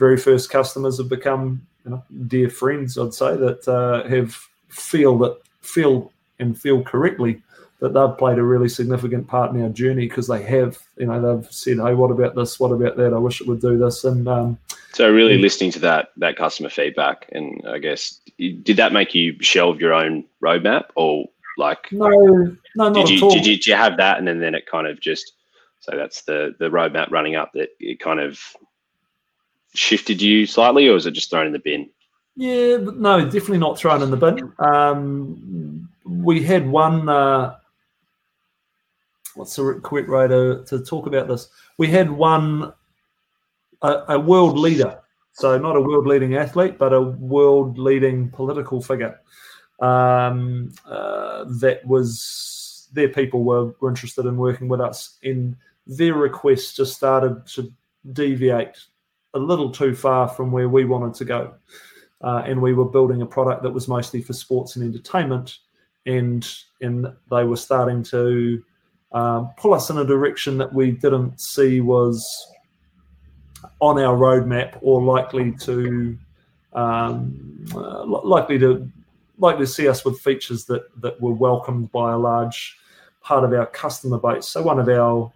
[0.00, 2.98] very first customers have become, you know, dear friends.
[2.98, 4.36] I'd say that uh, have
[4.68, 6.10] feel that feel
[6.40, 7.42] and feel correctly
[7.80, 11.20] that they've played a really significant part in our journey because they have, you know,
[11.20, 12.58] they've said, "Hey, what about this?
[12.58, 13.12] What about that?
[13.12, 14.58] I wish it would do this." And um,
[14.92, 15.42] so really Mm.
[15.42, 19.92] listening to that that customer feedback, and I guess did that make you shelve your
[19.92, 21.26] own roadmap, or
[21.58, 23.30] like no, no, not did at you, all.
[23.34, 25.34] did you did you have that, and then then it kind of just
[25.80, 28.40] so that's the the roadmap running up that it kind of
[29.74, 31.88] shifted you slightly, or was it just thrown in the bin?
[32.36, 34.52] Yeah, no, definitely not thrown in the bin.
[34.58, 37.08] Um, we had one.
[37.08, 37.56] Uh,
[39.34, 41.48] what's the correct way to, to talk about this?
[41.78, 42.72] We had one,
[43.82, 45.00] a, a world leader.
[45.32, 49.20] So not a world leading athlete, but a world leading political figure.
[49.80, 55.56] Um, uh, that was their people were, were interested in working with us, and
[55.86, 57.72] their requests just started to
[58.12, 58.76] deviate
[59.34, 61.54] a little too far from where we wanted to go
[62.22, 65.58] uh, and we were building a product that was mostly for sports and entertainment,
[66.06, 66.46] and
[66.80, 68.62] and they were starting to
[69.12, 72.24] um, pull us in a direction that we didn't see was
[73.80, 76.16] on our roadmap or likely to
[76.74, 78.90] um, uh, likely to
[79.38, 82.76] likely to see us with features that that were welcomed by a large
[83.22, 84.46] part of our customer base.
[84.46, 85.32] So one of our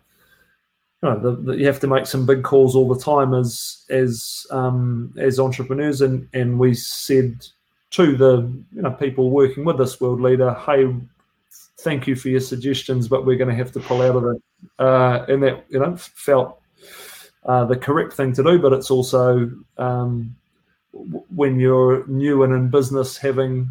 [1.04, 3.84] you, know, the, the, you have to make some big calls all the time as
[3.90, 7.46] as um, as entrepreneurs, and and we said
[7.90, 10.96] to the you know people working with this world leader, hey,
[11.80, 14.42] thank you for your suggestions, but we're going to have to pull out of it,
[14.78, 16.58] uh, and that you know felt
[17.44, 20.34] uh, the correct thing to do, but it's also um,
[21.34, 23.68] when you're new and in business, having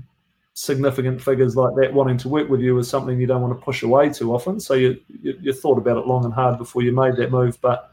[0.54, 3.66] significant figures like that wanting to work with you is something you don't want to
[3.66, 4.60] push away too often.
[4.60, 7.60] So you, you, you thought about it long and hard before you made that move,
[7.62, 7.92] but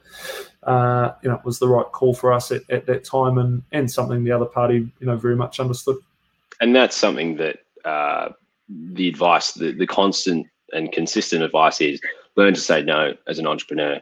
[0.64, 3.62] uh, you know it was the right call for us at, at that time, and
[3.72, 5.96] and something the other party you know very much understood.
[6.60, 8.28] and that's something that uh,
[8.68, 12.00] the advice, the, the constant and consistent advice is
[12.36, 14.00] learn to say no as an entrepreneur.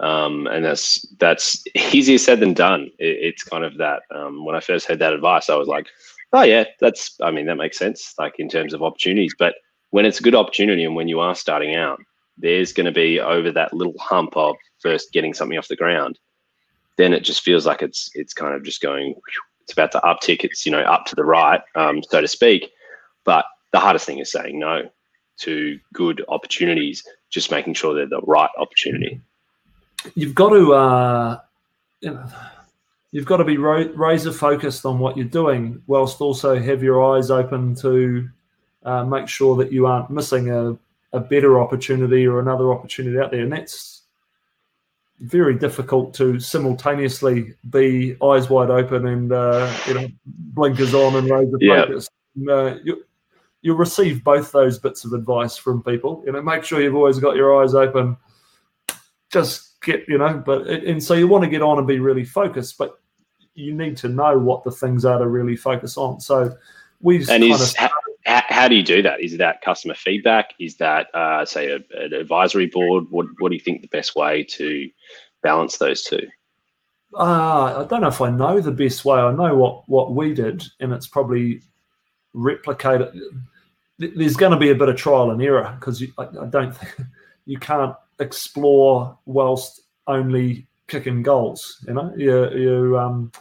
[0.00, 2.90] Um, and that's that's easier said than done.
[2.98, 4.02] It, it's kind of that.
[4.14, 5.86] Um, when I first heard that advice, I was like,
[6.32, 7.16] "Oh yeah, that's.
[7.22, 8.14] I mean, that makes sense.
[8.18, 9.54] Like in terms of opportunities, but
[9.90, 12.00] when it's a good opportunity and when you are starting out,
[12.36, 16.18] there's going to be over that little hump of first getting something off the ground.
[16.96, 19.14] Then it just feels like it's it's kind of just going.
[19.62, 20.44] It's about to uptick.
[20.44, 22.70] It's you know up to the right, um, so to speak.
[23.24, 24.88] But the hardest thing is saying no
[25.38, 27.04] to good opportunities.
[27.30, 29.20] Just making sure they're the right opportunity.
[30.14, 31.40] You've got to uh,
[32.00, 32.26] you know
[33.12, 37.30] you've got to be razor focused on what you're doing, whilst also have your eyes
[37.30, 38.28] open to
[38.84, 40.76] uh, make sure that you aren't missing a,
[41.16, 43.42] a better opportunity or another opportunity out there.
[43.42, 44.02] And that's
[45.20, 51.28] very difficult to simultaneously be eyes wide open and uh, you know blinkers on and
[51.28, 51.86] laser Yeah.
[51.86, 52.08] focus.
[52.48, 53.04] Uh, you,
[53.62, 56.22] you'll receive both those bits of advice from people.
[56.24, 58.16] You know, make sure you've always got your eyes open.
[59.32, 62.24] Just get you know, but and so you want to get on and be really
[62.24, 62.98] focused, but
[63.54, 66.20] you need to know what the things are to really focus on.
[66.20, 66.54] So
[67.00, 67.90] we've And kind is of how,
[68.48, 69.20] how do you do that?
[69.20, 70.50] Is that customer feedback?
[70.58, 73.04] Is that uh, say a, an advisory board?
[73.10, 74.88] What What do you think the best way to
[75.42, 76.26] balance those two?
[77.14, 79.18] Uh, I don't know if I know the best way.
[79.18, 81.62] I know what, what we did, and it's probably
[82.34, 83.18] replicated.
[83.98, 87.08] There's going to be a bit of trial and error because I, I don't think
[87.46, 91.84] you can't explore whilst only kicking goals.
[91.86, 93.32] You know, you, you um,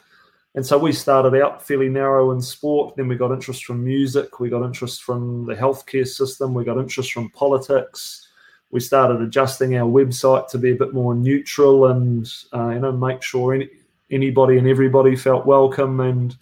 [0.56, 2.96] and so we started out fairly narrow in sport.
[2.96, 4.40] Then we got interest from music.
[4.40, 6.54] We got interest from the healthcare system.
[6.54, 8.28] We got interest from politics
[8.72, 12.92] we started adjusting our website to be a bit more neutral and uh, you know
[12.92, 13.70] make sure any,
[14.12, 16.36] anybody and everybody felt welcome and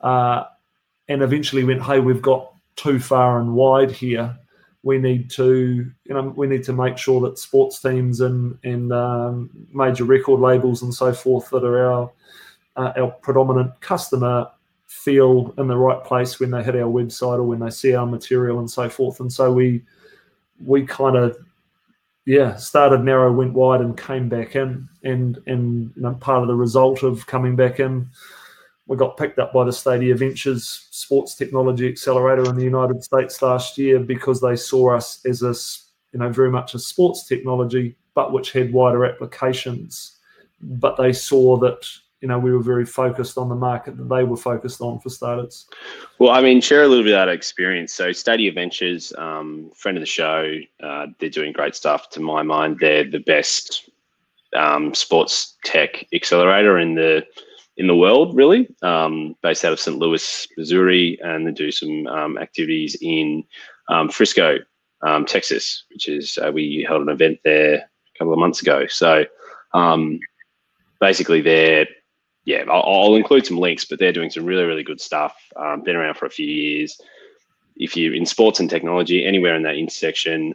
[0.00, 0.44] uh,
[1.08, 4.36] and eventually went hey we've got too far and wide here
[4.86, 8.92] we need to you know we need to make sure that sports teams and and
[8.92, 12.12] um, major record labels and so forth that are our
[12.76, 14.46] uh, our predominant customer
[14.86, 18.06] feel in the right place when they hit our website or when they see our
[18.06, 19.82] material and so forth and so we
[20.64, 21.36] we kind of
[22.26, 24.88] yeah, started narrow, went wide, and came back in.
[25.04, 28.10] And and you know, part of the result of coming back in,
[28.86, 33.42] we got picked up by the Stadia Ventures Sports Technology Accelerator in the United States
[33.42, 35.54] last year because they saw us as a,
[36.12, 40.18] you know very much a sports technology, but which had wider applications.
[40.60, 41.84] But they saw that
[42.20, 45.10] you know we were very focused on the market that they were focused on for
[45.10, 45.66] starters.
[46.18, 47.92] Well, I mean, share a little bit of that experience.
[47.92, 52.08] So, Stadia Ventures, um, friend of the show, uh, they're doing great stuff.
[52.10, 53.90] To my mind, they're the best
[54.54, 57.26] um, sports tech accelerator in the
[57.76, 58.68] in the world, really.
[58.82, 59.98] Um, based out of St.
[59.98, 63.44] Louis, Missouri, and they do some um, activities in
[63.88, 64.58] um, Frisco,
[65.02, 68.86] um, Texas, which is uh, we held an event there a couple of months ago.
[68.86, 69.24] So,
[69.74, 70.18] um,
[71.00, 71.86] basically, they're
[72.44, 75.36] yeah, I'll, I'll include some links, but they're doing some really, really good stuff.
[75.84, 76.98] Been around for a few years.
[77.74, 80.54] If you're in sports and technology, anywhere in that intersection,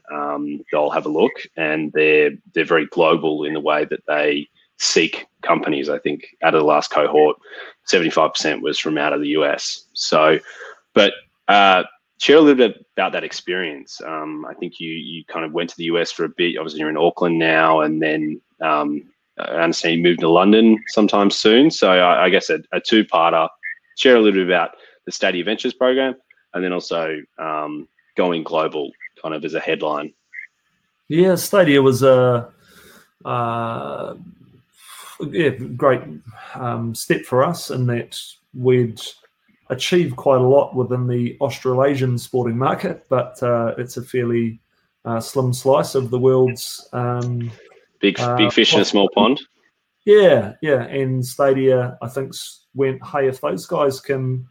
[0.72, 4.48] they'll have a look, and they're they're very global in the way that they
[4.82, 5.90] seek companies.
[5.90, 7.38] I think out of the last cohort,
[7.86, 9.86] seventy five percent was from out of the US.
[9.94, 10.40] So,
[10.94, 11.14] but
[11.48, 11.84] uh,
[12.20, 14.02] share a little bit about that experience.
[14.02, 16.58] Um, I think you you kind of went to the US for a bit.
[16.58, 19.04] Obviously, you're in Auckland now, and then um,
[19.38, 21.72] I understand you moved to London sometime soon.
[21.72, 23.48] So I, I guess a, a two-parter.
[23.98, 24.72] Share a little bit about
[25.06, 26.16] the Stadia Ventures program,
[26.54, 30.14] and then also um, going global, kind of as a headline.
[31.08, 32.52] Yeah, Stadia was a
[33.26, 34.16] uh,
[35.32, 36.02] yeah great
[36.56, 38.20] um, step for us in that
[38.54, 39.02] we'd
[39.70, 44.60] achieved quite a lot within the Australasian sporting market, but uh, it's a fairly
[45.06, 46.88] uh, slim slice of the world's.
[46.94, 47.52] Um,
[48.00, 49.40] Big Uh, big fish in a small pond.
[50.06, 52.34] yeah, yeah, and Stadia, I think,
[52.74, 54.48] went, hey, if those guys can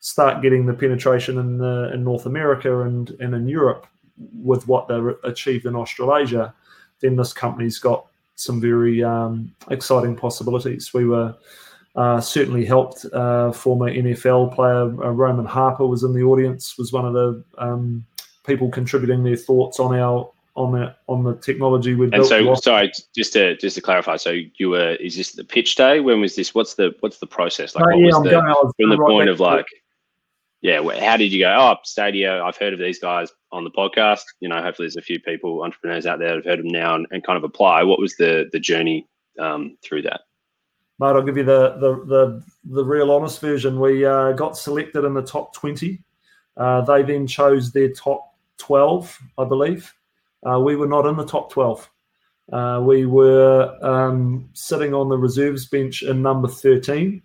[0.00, 3.86] start getting the penetration in the, in North America and, and in Europe
[4.34, 6.52] with what they re- achieved in Australasia,
[7.00, 8.09] then this company's got
[8.40, 10.92] some very um, exciting possibilities.
[10.94, 11.34] We were
[11.96, 13.04] uh, certainly helped.
[13.12, 16.78] Uh, former NFL player uh, Roman Harper was in the audience.
[16.78, 18.04] Was one of the um,
[18.46, 22.28] people contributing their thoughts on our on the on the technology we And built.
[22.28, 24.16] so, Lost- sorry, just to just to clarify.
[24.16, 26.00] So you were is this the pitch day?
[26.00, 26.54] When was this?
[26.54, 27.84] What's the what's the process like?
[27.84, 28.72] Uh, what yeah, the, going.
[28.78, 29.66] From the right point of like,
[30.62, 31.56] yeah, how did you go?
[31.58, 32.42] Oh, Stadia.
[32.42, 34.22] I've heard of these guys on the podcast.
[34.40, 36.72] You know, hopefully there's a few people, entrepreneurs out there that have heard of them
[36.72, 37.82] now and, and kind of apply.
[37.82, 39.08] What was the the journey
[39.38, 40.22] um, through that?
[40.98, 43.80] Mate, I'll give you the the the, the real honest version.
[43.80, 46.02] We uh, got selected in the top twenty.
[46.58, 49.94] Uh, they then chose their top twelve, I believe.
[50.46, 51.88] Uh, we were not in the top twelve.
[52.52, 57.22] Uh, we were um, sitting on the reserves bench in number thirteen.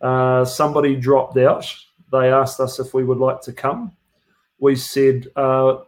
[0.00, 1.66] Uh, somebody dropped out.
[2.12, 3.92] They asked us if we would like to come.
[4.58, 5.78] We said uh,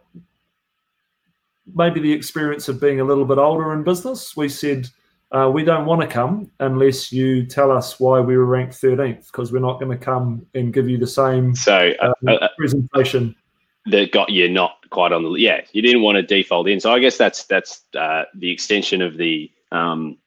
[1.73, 4.35] maybe the experience of being a little bit older in business.
[4.35, 4.89] We said
[5.31, 9.27] uh, we don't want to come unless you tell us why we were ranked 13th
[9.27, 12.47] because we're not going to come and give you the same So uh, um, uh,
[12.57, 13.35] presentation.
[13.87, 16.91] that got you not quite on the yeah you didn't want to default in so
[16.91, 20.17] i guess that's that's uh, the extension of the um,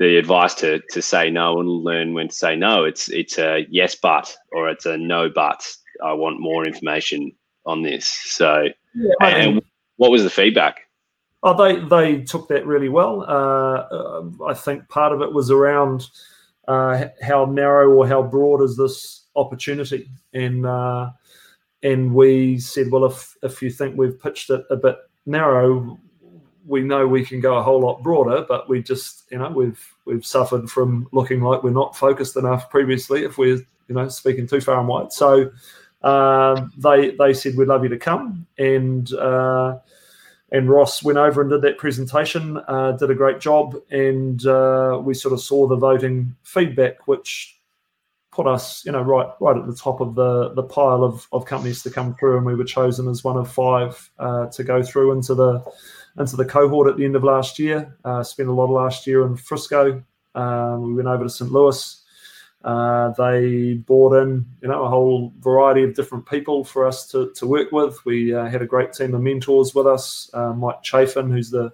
[0.00, 2.84] the advice to to say no and learn when to say no.
[2.84, 5.64] It's it's a yes but or it's a no but
[6.02, 7.30] i want more information
[7.66, 8.06] on this.
[8.06, 8.68] So
[9.20, 9.62] and
[9.96, 10.80] what was the feedback?
[11.42, 13.24] Oh, they they took that really well.
[13.28, 16.08] Uh, I think part of it was around
[16.66, 21.10] uh, how narrow or how broad is this opportunity, and uh,
[21.82, 24.96] and we said, well, if if you think we've pitched it a bit
[25.26, 25.98] narrow,
[26.70, 29.84] we know we can go a whole lot broader, but we just you know we've
[30.04, 33.24] we've suffered from looking like we're not focused enough previously.
[33.24, 33.56] If we're
[33.88, 35.50] you know speaking too far and wide, so
[36.02, 39.78] um, they they said we'd love you to come, and uh,
[40.52, 45.00] and Ross went over and did that presentation, uh, did a great job, and uh,
[45.02, 47.60] we sort of saw the voting feedback, which
[48.30, 51.46] put us, you know, right right at the top of the the pile of, of
[51.46, 54.84] companies to come through, and we were chosen as one of five uh, to go
[54.84, 55.64] through into the
[56.18, 57.96] into the cohort at the end of last year.
[58.04, 60.02] Uh, spent a lot of last year in Frisco.
[60.34, 61.50] Um, we went over to St.
[61.50, 61.96] Louis.
[62.62, 67.32] Uh, they brought in, you know, a whole variety of different people for us to,
[67.34, 68.04] to work with.
[68.04, 70.30] We uh, had a great team of mentors with us.
[70.34, 71.72] Uh, Mike Chafin, who's the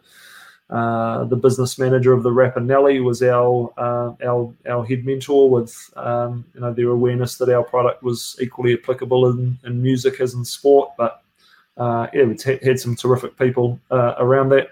[0.69, 5.49] uh, the business manager of the rapper Nelly, was our uh, our our head mentor
[5.49, 10.21] with um, you know their awareness that our product was equally applicable in, in music
[10.21, 10.91] as in sport.
[10.97, 11.23] But
[11.79, 14.69] yeah, we t- had some terrific people around that.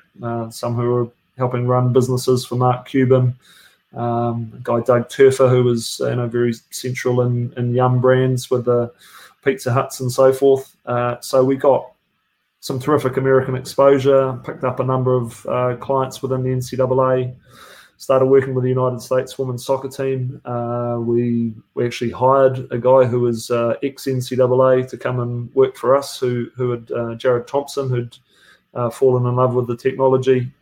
[0.52, 3.36] some who were helping run businesses for Mark Cuban.
[3.94, 8.64] Um, guy Doug Turfer, who was you know very central in, in Yum brands with
[8.64, 8.92] the
[9.44, 10.76] Pizza Huts and so forth.
[10.86, 11.92] Uh, so we got
[12.60, 14.40] some terrific American exposure.
[14.44, 17.34] Picked up a number of uh, clients within the NCAA.
[18.04, 20.40] Started working with the United States women's soccer team.
[20.44, 25.54] Uh, we we actually hired a guy who was uh, ex NCAA to come and
[25.54, 26.18] work for us.
[26.18, 28.18] Who who had uh, Jared Thompson, who'd
[28.74, 30.52] uh, fallen in love with the technology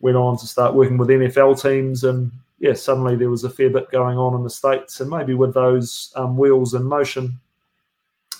[0.00, 3.70] went on to start working with NFL teams, and yeah, suddenly there was a fair
[3.70, 7.40] bit going on in the states, and maybe with those um, wheels in motion,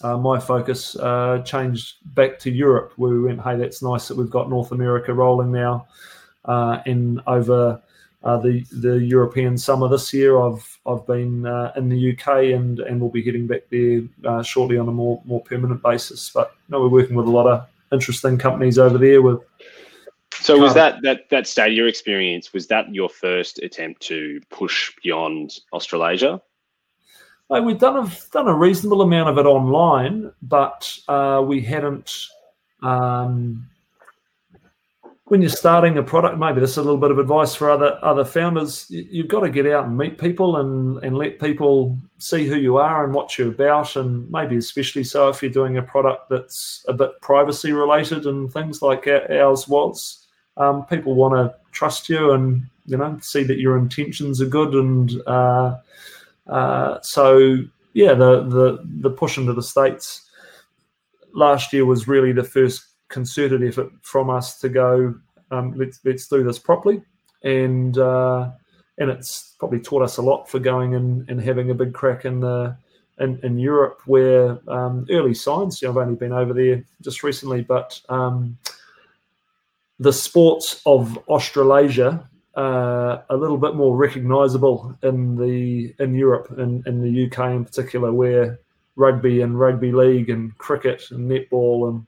[0.03, 4.17] uh, my focus uh, changed back to Europe, where we went, hey, that's nice that
[4.17, 5.95] we've got North America rolling now, uh,
[6.47, 7.81] and over.
[8.25, 10.41] Uh, the the European summer this year.
[10.43, 14.43] I've I've been uh, in the UK and and we'll be heading back there uh,
[14.43, 16.31] shortly on a more more permanent basis.
[16.35, 19.43] But you know, we're working with a lot of interesting companies over there with
[20.41, 22.53] so was that that that Stadia experience?
[22.53, 26.41] Was that your first attempt to push beyond Australasia?
[27.51, 32.27] Uh, we've done a done a reasonable amount of it online, but uh, we hadn't.
[32.83, 33.69] Um,
[35.29, 37.99] when you're starting a product, maybe this is a little bit of advice for other
[38.03, 38.87] other founders.
[38.89, 42.77] You've got to get out and meet people and and let people see who you
[42.77, 46.85] are and what you're about, and maybe especially so if you're doing a product that's
[46.89, 52.33] a bit privacy related and things like ours was um, people want to trust you
[52.33, 55.77] and you know see that your intentions are good and uh,
[56.47, 57.59] uh, so
[57.95, 60.31] yeah the the the push into the states
[61.33, 65.15] last year was really the first concerted effort from us to go
[65.51, 67.03] um, let's let's do this properly.
[67.43, 68.51] And uh,
[68.99, 72.25] and it's probably taught us a lot for going and, and having a big crack
[72.25, 72.77] in the
[73.19, 77.23] in, in Europe where um, early signs you know, I've only been over there just
[77.23, 78.59] recently but um,
[79.99, 86.87] the sports of Australasia uh, a little bit more recognisable in the in Europe and
[86.87, 88.59] in, in the UK in particular, where
[88.97, 92.07] rugby and rugby league and cricket and netball and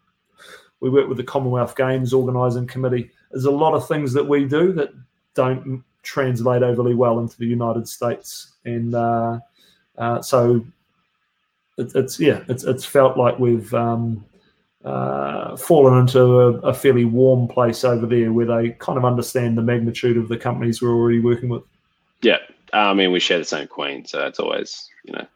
[0.81, 3.11] we work with the Commonwealth Games organising committee.
[3.31, 4.91] There's a lot of things that we do that
[5.35, 9.39] don't translate overly well into the United States, and uh,
[9.97, 10.65] uh, so
[11.77, 14.25] it, it's yeah, it's it's felt like we've um,
[14.85, 19.59] uh, fallen into a, a, fairly warm place over there where they kind of understand
[19.59, 21.63] the magnitude of the companies we're already working with.
[22.23, 22.39] Yeah.
[22.73, 25.27] I mean, we share the same queen, so it's always, you know,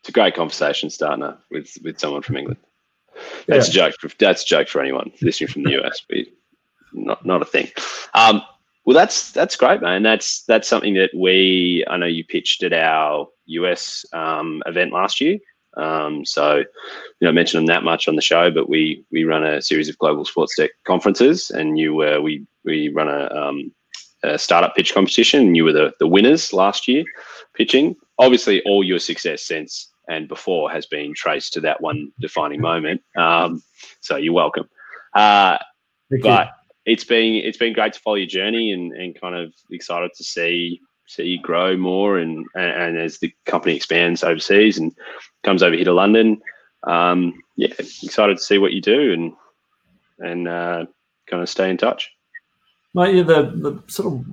[0.00, 2.58] it's a great conversation starter with, with someone from England.
[3.46, 3.86] That's yeah.
[3.86, 4.00] a joke.
[4.00, 6.18] For, that's a joke for anyone listening from the US, but
[6.92, 7.68] not, not a thing.
[8.14, 8.42] Um,
[8.84, 10.02] well, that's that's great, man.
[10.02, 15.20] That's that's something that we I know you pitched at our US um, event last
[15.20, 15.38] year.
[15.76, 16.64] Um, so, you
[17.20, 19.98] know, mention them that much on the show, but we we run a series of
[19.98, 23.72] global sports tech conferences, and you uh, we we run a, um,
[24.24, 27.04] a, startup pitch competition, and you were the the winners last year
[27.54, 27.94] pitching.
[28.18, 33.02] Obviously, all your success since and before has been traced to that one defining moment.
[33.16, 33.62] Um,
[34.00, 34.68] so you're welcome.
[35.14, 35.58] Uh,
[36.10, 36.92] but you.
[36.92, 40.24] it's been it's been great to follow your journey and, and kind of excited to
[40.24, 44.92] see see you grow more and, and, and as the company expands overseas and
[45.42, 46.40] comes over here to London.
[46.86, 49.32] Um, yeah, excited to see what you do and
[50.18, 50.86] and uh,
[51.28, 52.10] kind of stay in touch.
[52.94, 54.24] Mate, yeah, the, the sort of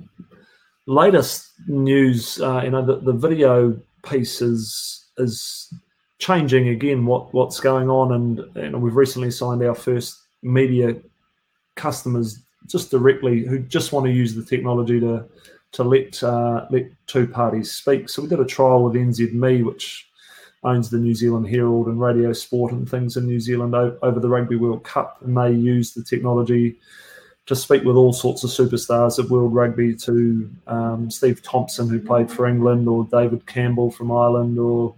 [0.86, 5.72] latest news, uh, you know, the, the video piece is is
[6.18, 7.06] changing again.
[7.06, 8.12] What what's going on,
[8.56, 10.96] and we've recently signed our first media
[11.76, 15.24] customers just directly who just want to use the technology to
[15.72, 18.08] to let uh, let two parties speak.
[18.08, 20.08] So we did a trial with NZME, which
[20.64, 24.28] owns the New Zealand Herald and Radio Sport and things in New Zealand over the
[24.28, 26.78] Rugby World Cup, and they used the technology
[27.46, 31.98] to speak with all sorts of superstars of World Rugby, to um, Steve Thompson who
[31.98, 34.94] played for England, or David Campbell from Ireland, or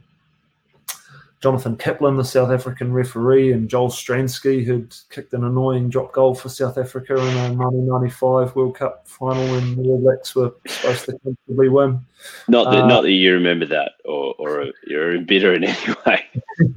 [1.41, 6.35] Jonathan Kaplan, the South African referee, and Joel Stransky, who'd kicked an annoying drop goal
[6.35, 11.07] for South Africa in a 1995 World Cup final when the All Blacks were supposed
[11.07, 12.01] to comfortably win.
[12.49, 16.25] Not that, uh, not that you remember that, or, or you're bitter in any way.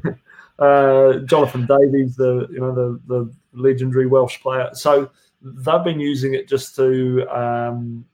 [0.60, 4.70] uh, Jonathan Davies, the you know the the legendary Welsh player.
[4.74, 5.10] So
[5.42, 8.06] they've been using it just to um,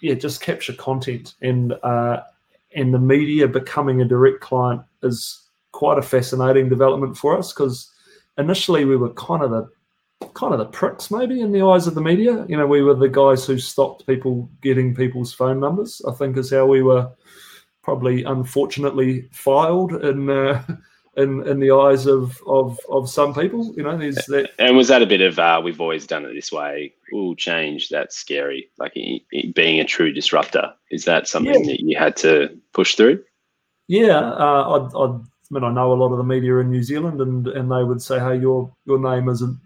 [0.00, 2.22] yeah just capture content and uh,
[2.74, 5.47] and the media becoming a direct client is
[5.78, 7.92] quite a fascinating development for us because
[8.36, 9.70] initially we were kind of the
[10.34, 12.44] kind of the pricks maybe in the eyes of the media.
[12.48, 16.02] You know, we were the guys who stopped people getting people's phone numbers.
[16.08, 17.08] I think is how we were
[17.84, 20.64] probably unfortunately filed in uh,
[21.16, 23.72] in in the eyes of of of some people.
[23.76, 24.50] You know, there's that.
[24.58, 26.92] And was that a bit of uh, we've always done it this way?
[27.12, 27.88] We'll change.
[27.88, 28.68] That's scary.
[28.78, 28.94] Like
[29.54, 30.72] being a true disruptor.
[30.90, 31.70] Is that something yeah.
[31.70, 33.22] that you had to push through?
[33.86, 35.20] Yeah, uh, I'd, I'd
[35.50, 37.82] I mean, I know a lot of the media in New Zealand, and and they
[37.82, 39.58] would say, "Hey, your your name isn't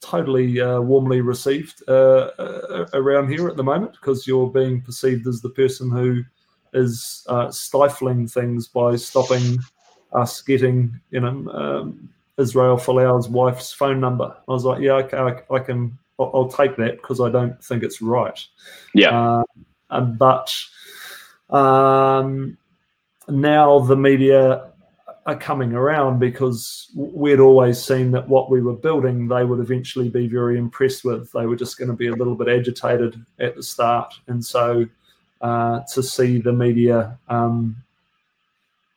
[0.00, 5.26] totally uh, warmly received uh, uh, around here at the moment because you're being perceived
[5.26, 6.22] as the person who
[6.72, 9.58] is uh, stifling things by stopping
[10.14, 12.08] us getting, you know, um,
[12.38, 16.48] Israel Folau's wife's phone number." I was like, "Yeah, okay, I, I can, I'll, I'll,
[16.48, 18.42] take that because I don't think it's right."
[18.94, 19.42] Yeah,
[19.90, 20.58] uh, but
[21.50, 22.56] um,
[23.28, 24.70] now the media
[25.26, 30.08] are coming around because we'd always seen that what we were building they would eventually
[30.08, 31.30] be very impressed with.
[31.32, 34.86] They were just going to be a little bit agitated at the start, and so
[35.40, 37.76] uh, to see the media, um,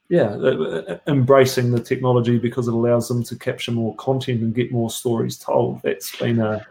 [0.09, 4.89] yeah, embracing the technology because it allows them to capture more content and get more
[4.89, 5.81] stories told.
[5.81, 6.65] That's been a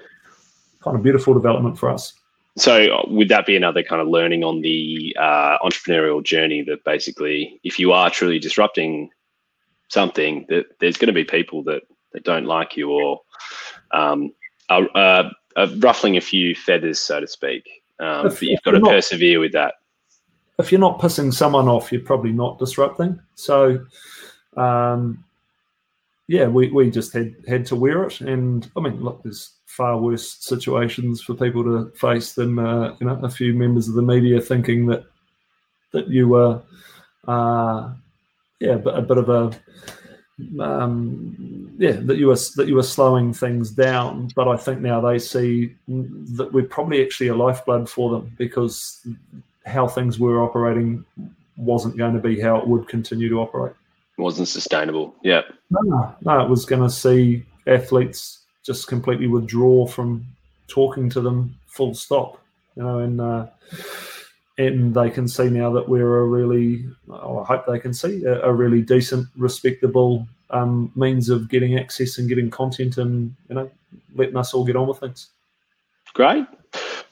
[0.83, 2.15] kind of beautiful development for us.
[2.57, 7.59] So, would that be another kind of learning on the uh, entrepreneurial journey that basically,
[7.65, 9.11] if you are truly disrupting
[9.93, 11.83] something that there's going to be people that,
[12.13, 13.21] that don't like you or
[13.93, 14.33] um,
[14.71, 17.69] are, uh, are ruffling a few feathers, so to speak.
[18.01, 19.75] Um, but you've got to not, persevere with that.
[20.59, 23.21] If you're not pissing someone off, you're probably not disrupting.
[23.35, 23.85] So,
[24.57, 25.23] um,
[26.27, 28.23] yeah, we, we just had had to wear it.
[28.23, 33.07] And I mean, look, there's far worse situations for people to face than uh, you
[33.07, 35.05] know a few members of the media thinking that
[35.93, 36.63] that you were
[37.29, 37.93] uh,
[38.63, 39.51] yeah, but a bit of a
[40.61, 44.31] um, yeah that you were that you were slowing things down.
[44.37, 49.05] But I think now they see that we're probably actually a lifeblood for them because
[49.67, 51.05] how things were operating
[51.57, 53.75] wasn't going to be how it would continue to operate.
[54.17, 55.17] Wasn't sustainable.
[55.23, 55.43] Yeah.
[55.71, 60.25] No, no, it was going to see athletes just completely withdraw from
[60.69, 61.57] talking to them.
[61.67, 62.41] Full stop.
[62.77, 63.21] You know, and.
[63.21, 63.47] Uh,
[64.69, 68.43] and they can see now that we're a really, I hope they can see a,
[68.43, 73.71] a really decent, respectable um, means of getting access and getting content, and you know,
[74.15, 75.31] letting us all get on with things.
[76.15, 76.47] Great.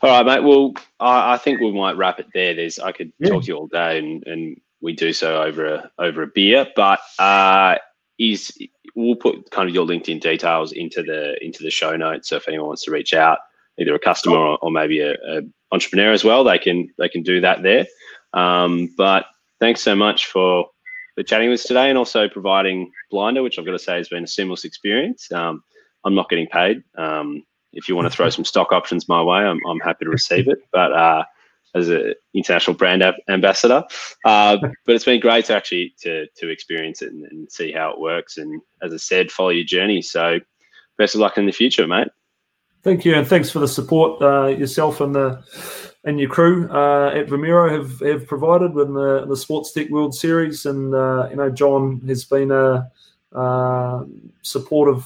[0.02, 0.44] All right, mate.
[0.46, 2.54] Well, I, I think we might wrap it there.
[2.54, 3.30] There's, I could yeah.
[3.30, 6.66] talk to you all day, and, and we do so over a over a beer.
[6.74, 7.76] But uh,
[8.18, 8.56] is
[8.94, 12.28] we'll put kind of your LinkedIn details into the into the show notes.
[12.28, 13.38] So if anyone wants to reach out,
[13.80, 17.22] either a customer or, or maybe a, a, entrepreneur as well, they can they can
[17.22, 17.86] do that there.
[18.32, 19.26] Um, but
[19.58, 20.66] thanks so much for
[21.14, 24.08] for chatting with us today and also providing Blinder, which I've got to say has
[24.08, 25.30] been a seamless experience.
[25.32, 25.62] Um,
[26.04, 26.82] I'm not getting paid.
[26.96, 30.10] Um, if you want to throw some stock options my way, I'm, I'm happy to
[30.10, 30.58] receive it.
[30.72, 31.24] But uh,
[31.74, 33.84] as an international brand ambassador,
[34.24, 37.90] uh, but it's been great to actually to to experience it and, and see how
[37.92, 38.38] it works.
[38.38, 40.02] And as I said, follow your journey.
[40.02, 40.40] So
[40.98, 42.08] best of luck in the future, mate.
[42.82, 45.42] Thank you, and thanks for the support uh, yourself and the
[46.04, 50.14] and your crew uh, at Vomero have, have provided with the, the Sports Tech World
[50.14, 52.90] Series, and uh, you know John has been a
[53.32, 54.04] uh,
[54.42, 55.04] supportive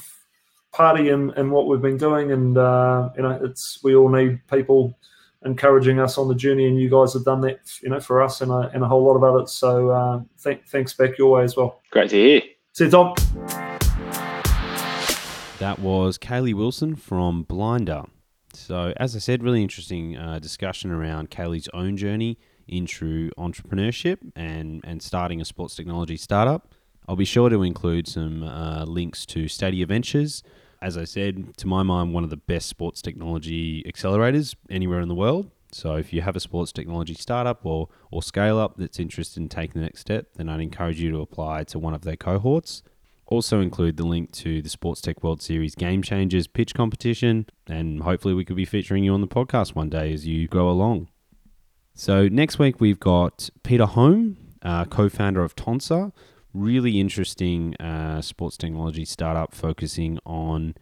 [0.72, 4.40] party in, in what we've been doing, and uh, you know it's we all need
[4.48, 4.96] people
[5.44, 8.40] encouraging us on the journey, and you guys have done that, you know, for us
[8.40, 9.52] and a, and a whole lot of others.
[9.52, 11.82] So uh, th- thanks back your way as well.
[11.90, 12.42] Great to hear.
[12.72, 13.14] See you, Tom.
[15.64, 18.04] That was Kaylee Wilson from Blinder.
[18.52, 22.38] So, as I said, really interesting uh, discussion around Kaylee's own journey
[22.68, 26.74] into entrepreneurship and, and starting a sports technology startup.
[27.08, 30.42] I'll be sure to include some uh, links to Stadia Ventures
[30.82, 35.08] as I said, to my mind, one of the best sports technology accelerators anywhere in
[35.08, 35.50] the world.
[35.72, 39.48] So if you have a sports technology startup or, or scale up that's interested in
[39.48, 42.82] taking the next step, then I'd encourage you to apply to one of their cohorts.
[43.26, 48.02] Also include the link to the Sports Tech World Series Game Changers pitch competition, and
[48.02, 51.08] hopefully we could be featuring you on the podcast one day as you go along.
[51.94, 56.12] So next week we've got Peter Holm, uh, co-founder of Tonsser,
[56.52, 60.74] really interesting uh, sports technology startup focusing on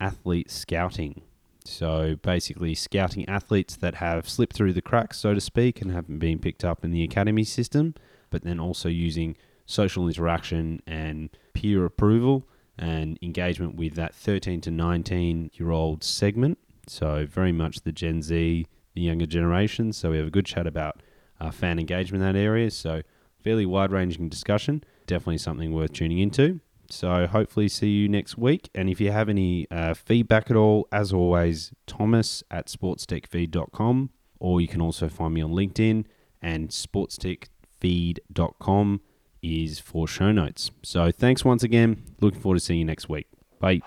[0.00, 1.22] athlete scouting.
[1.64, 6.18] So basically, scouting athletes that have slipped through the cracks, so to speak, and haven't
[6.18, 7.94] been picked up in the academy system,
[8.30, 9.36] but then also using
[9.70, 12.48] social interaction and peer approval
[12.78, 16.58] and engagement with that 13 to 19 year old segment.
[16.86, 19.92] So, very much the Gen Z, the younger generation.
[19.92, 21.02] So, we have a good chat about
[21.40, 22.70] uh, fan engagement in that area.
[22.70, 23.02] So,
[23.38, 24.82] fairly wide ranging discussion.
[25.06, 26.60] Definitely something worth tuning into.
[26.88, 28.70] So, hopefully, see you next week.
[28.74, 34.10] And if you have any uh, feedback at all, as always, Thomas at sportstechfeed.com,
[34.40, 36.06] or you can also find me on LinkedIn
[36.42, 39.00] and sportstechfeed.com
[39.42, 40.70] is for show notes.
[40.82, 42.02] So thanks once again.
[42.20, 43.26] Looking forward to seeing you next week.
[43.58, 43.80] Bye.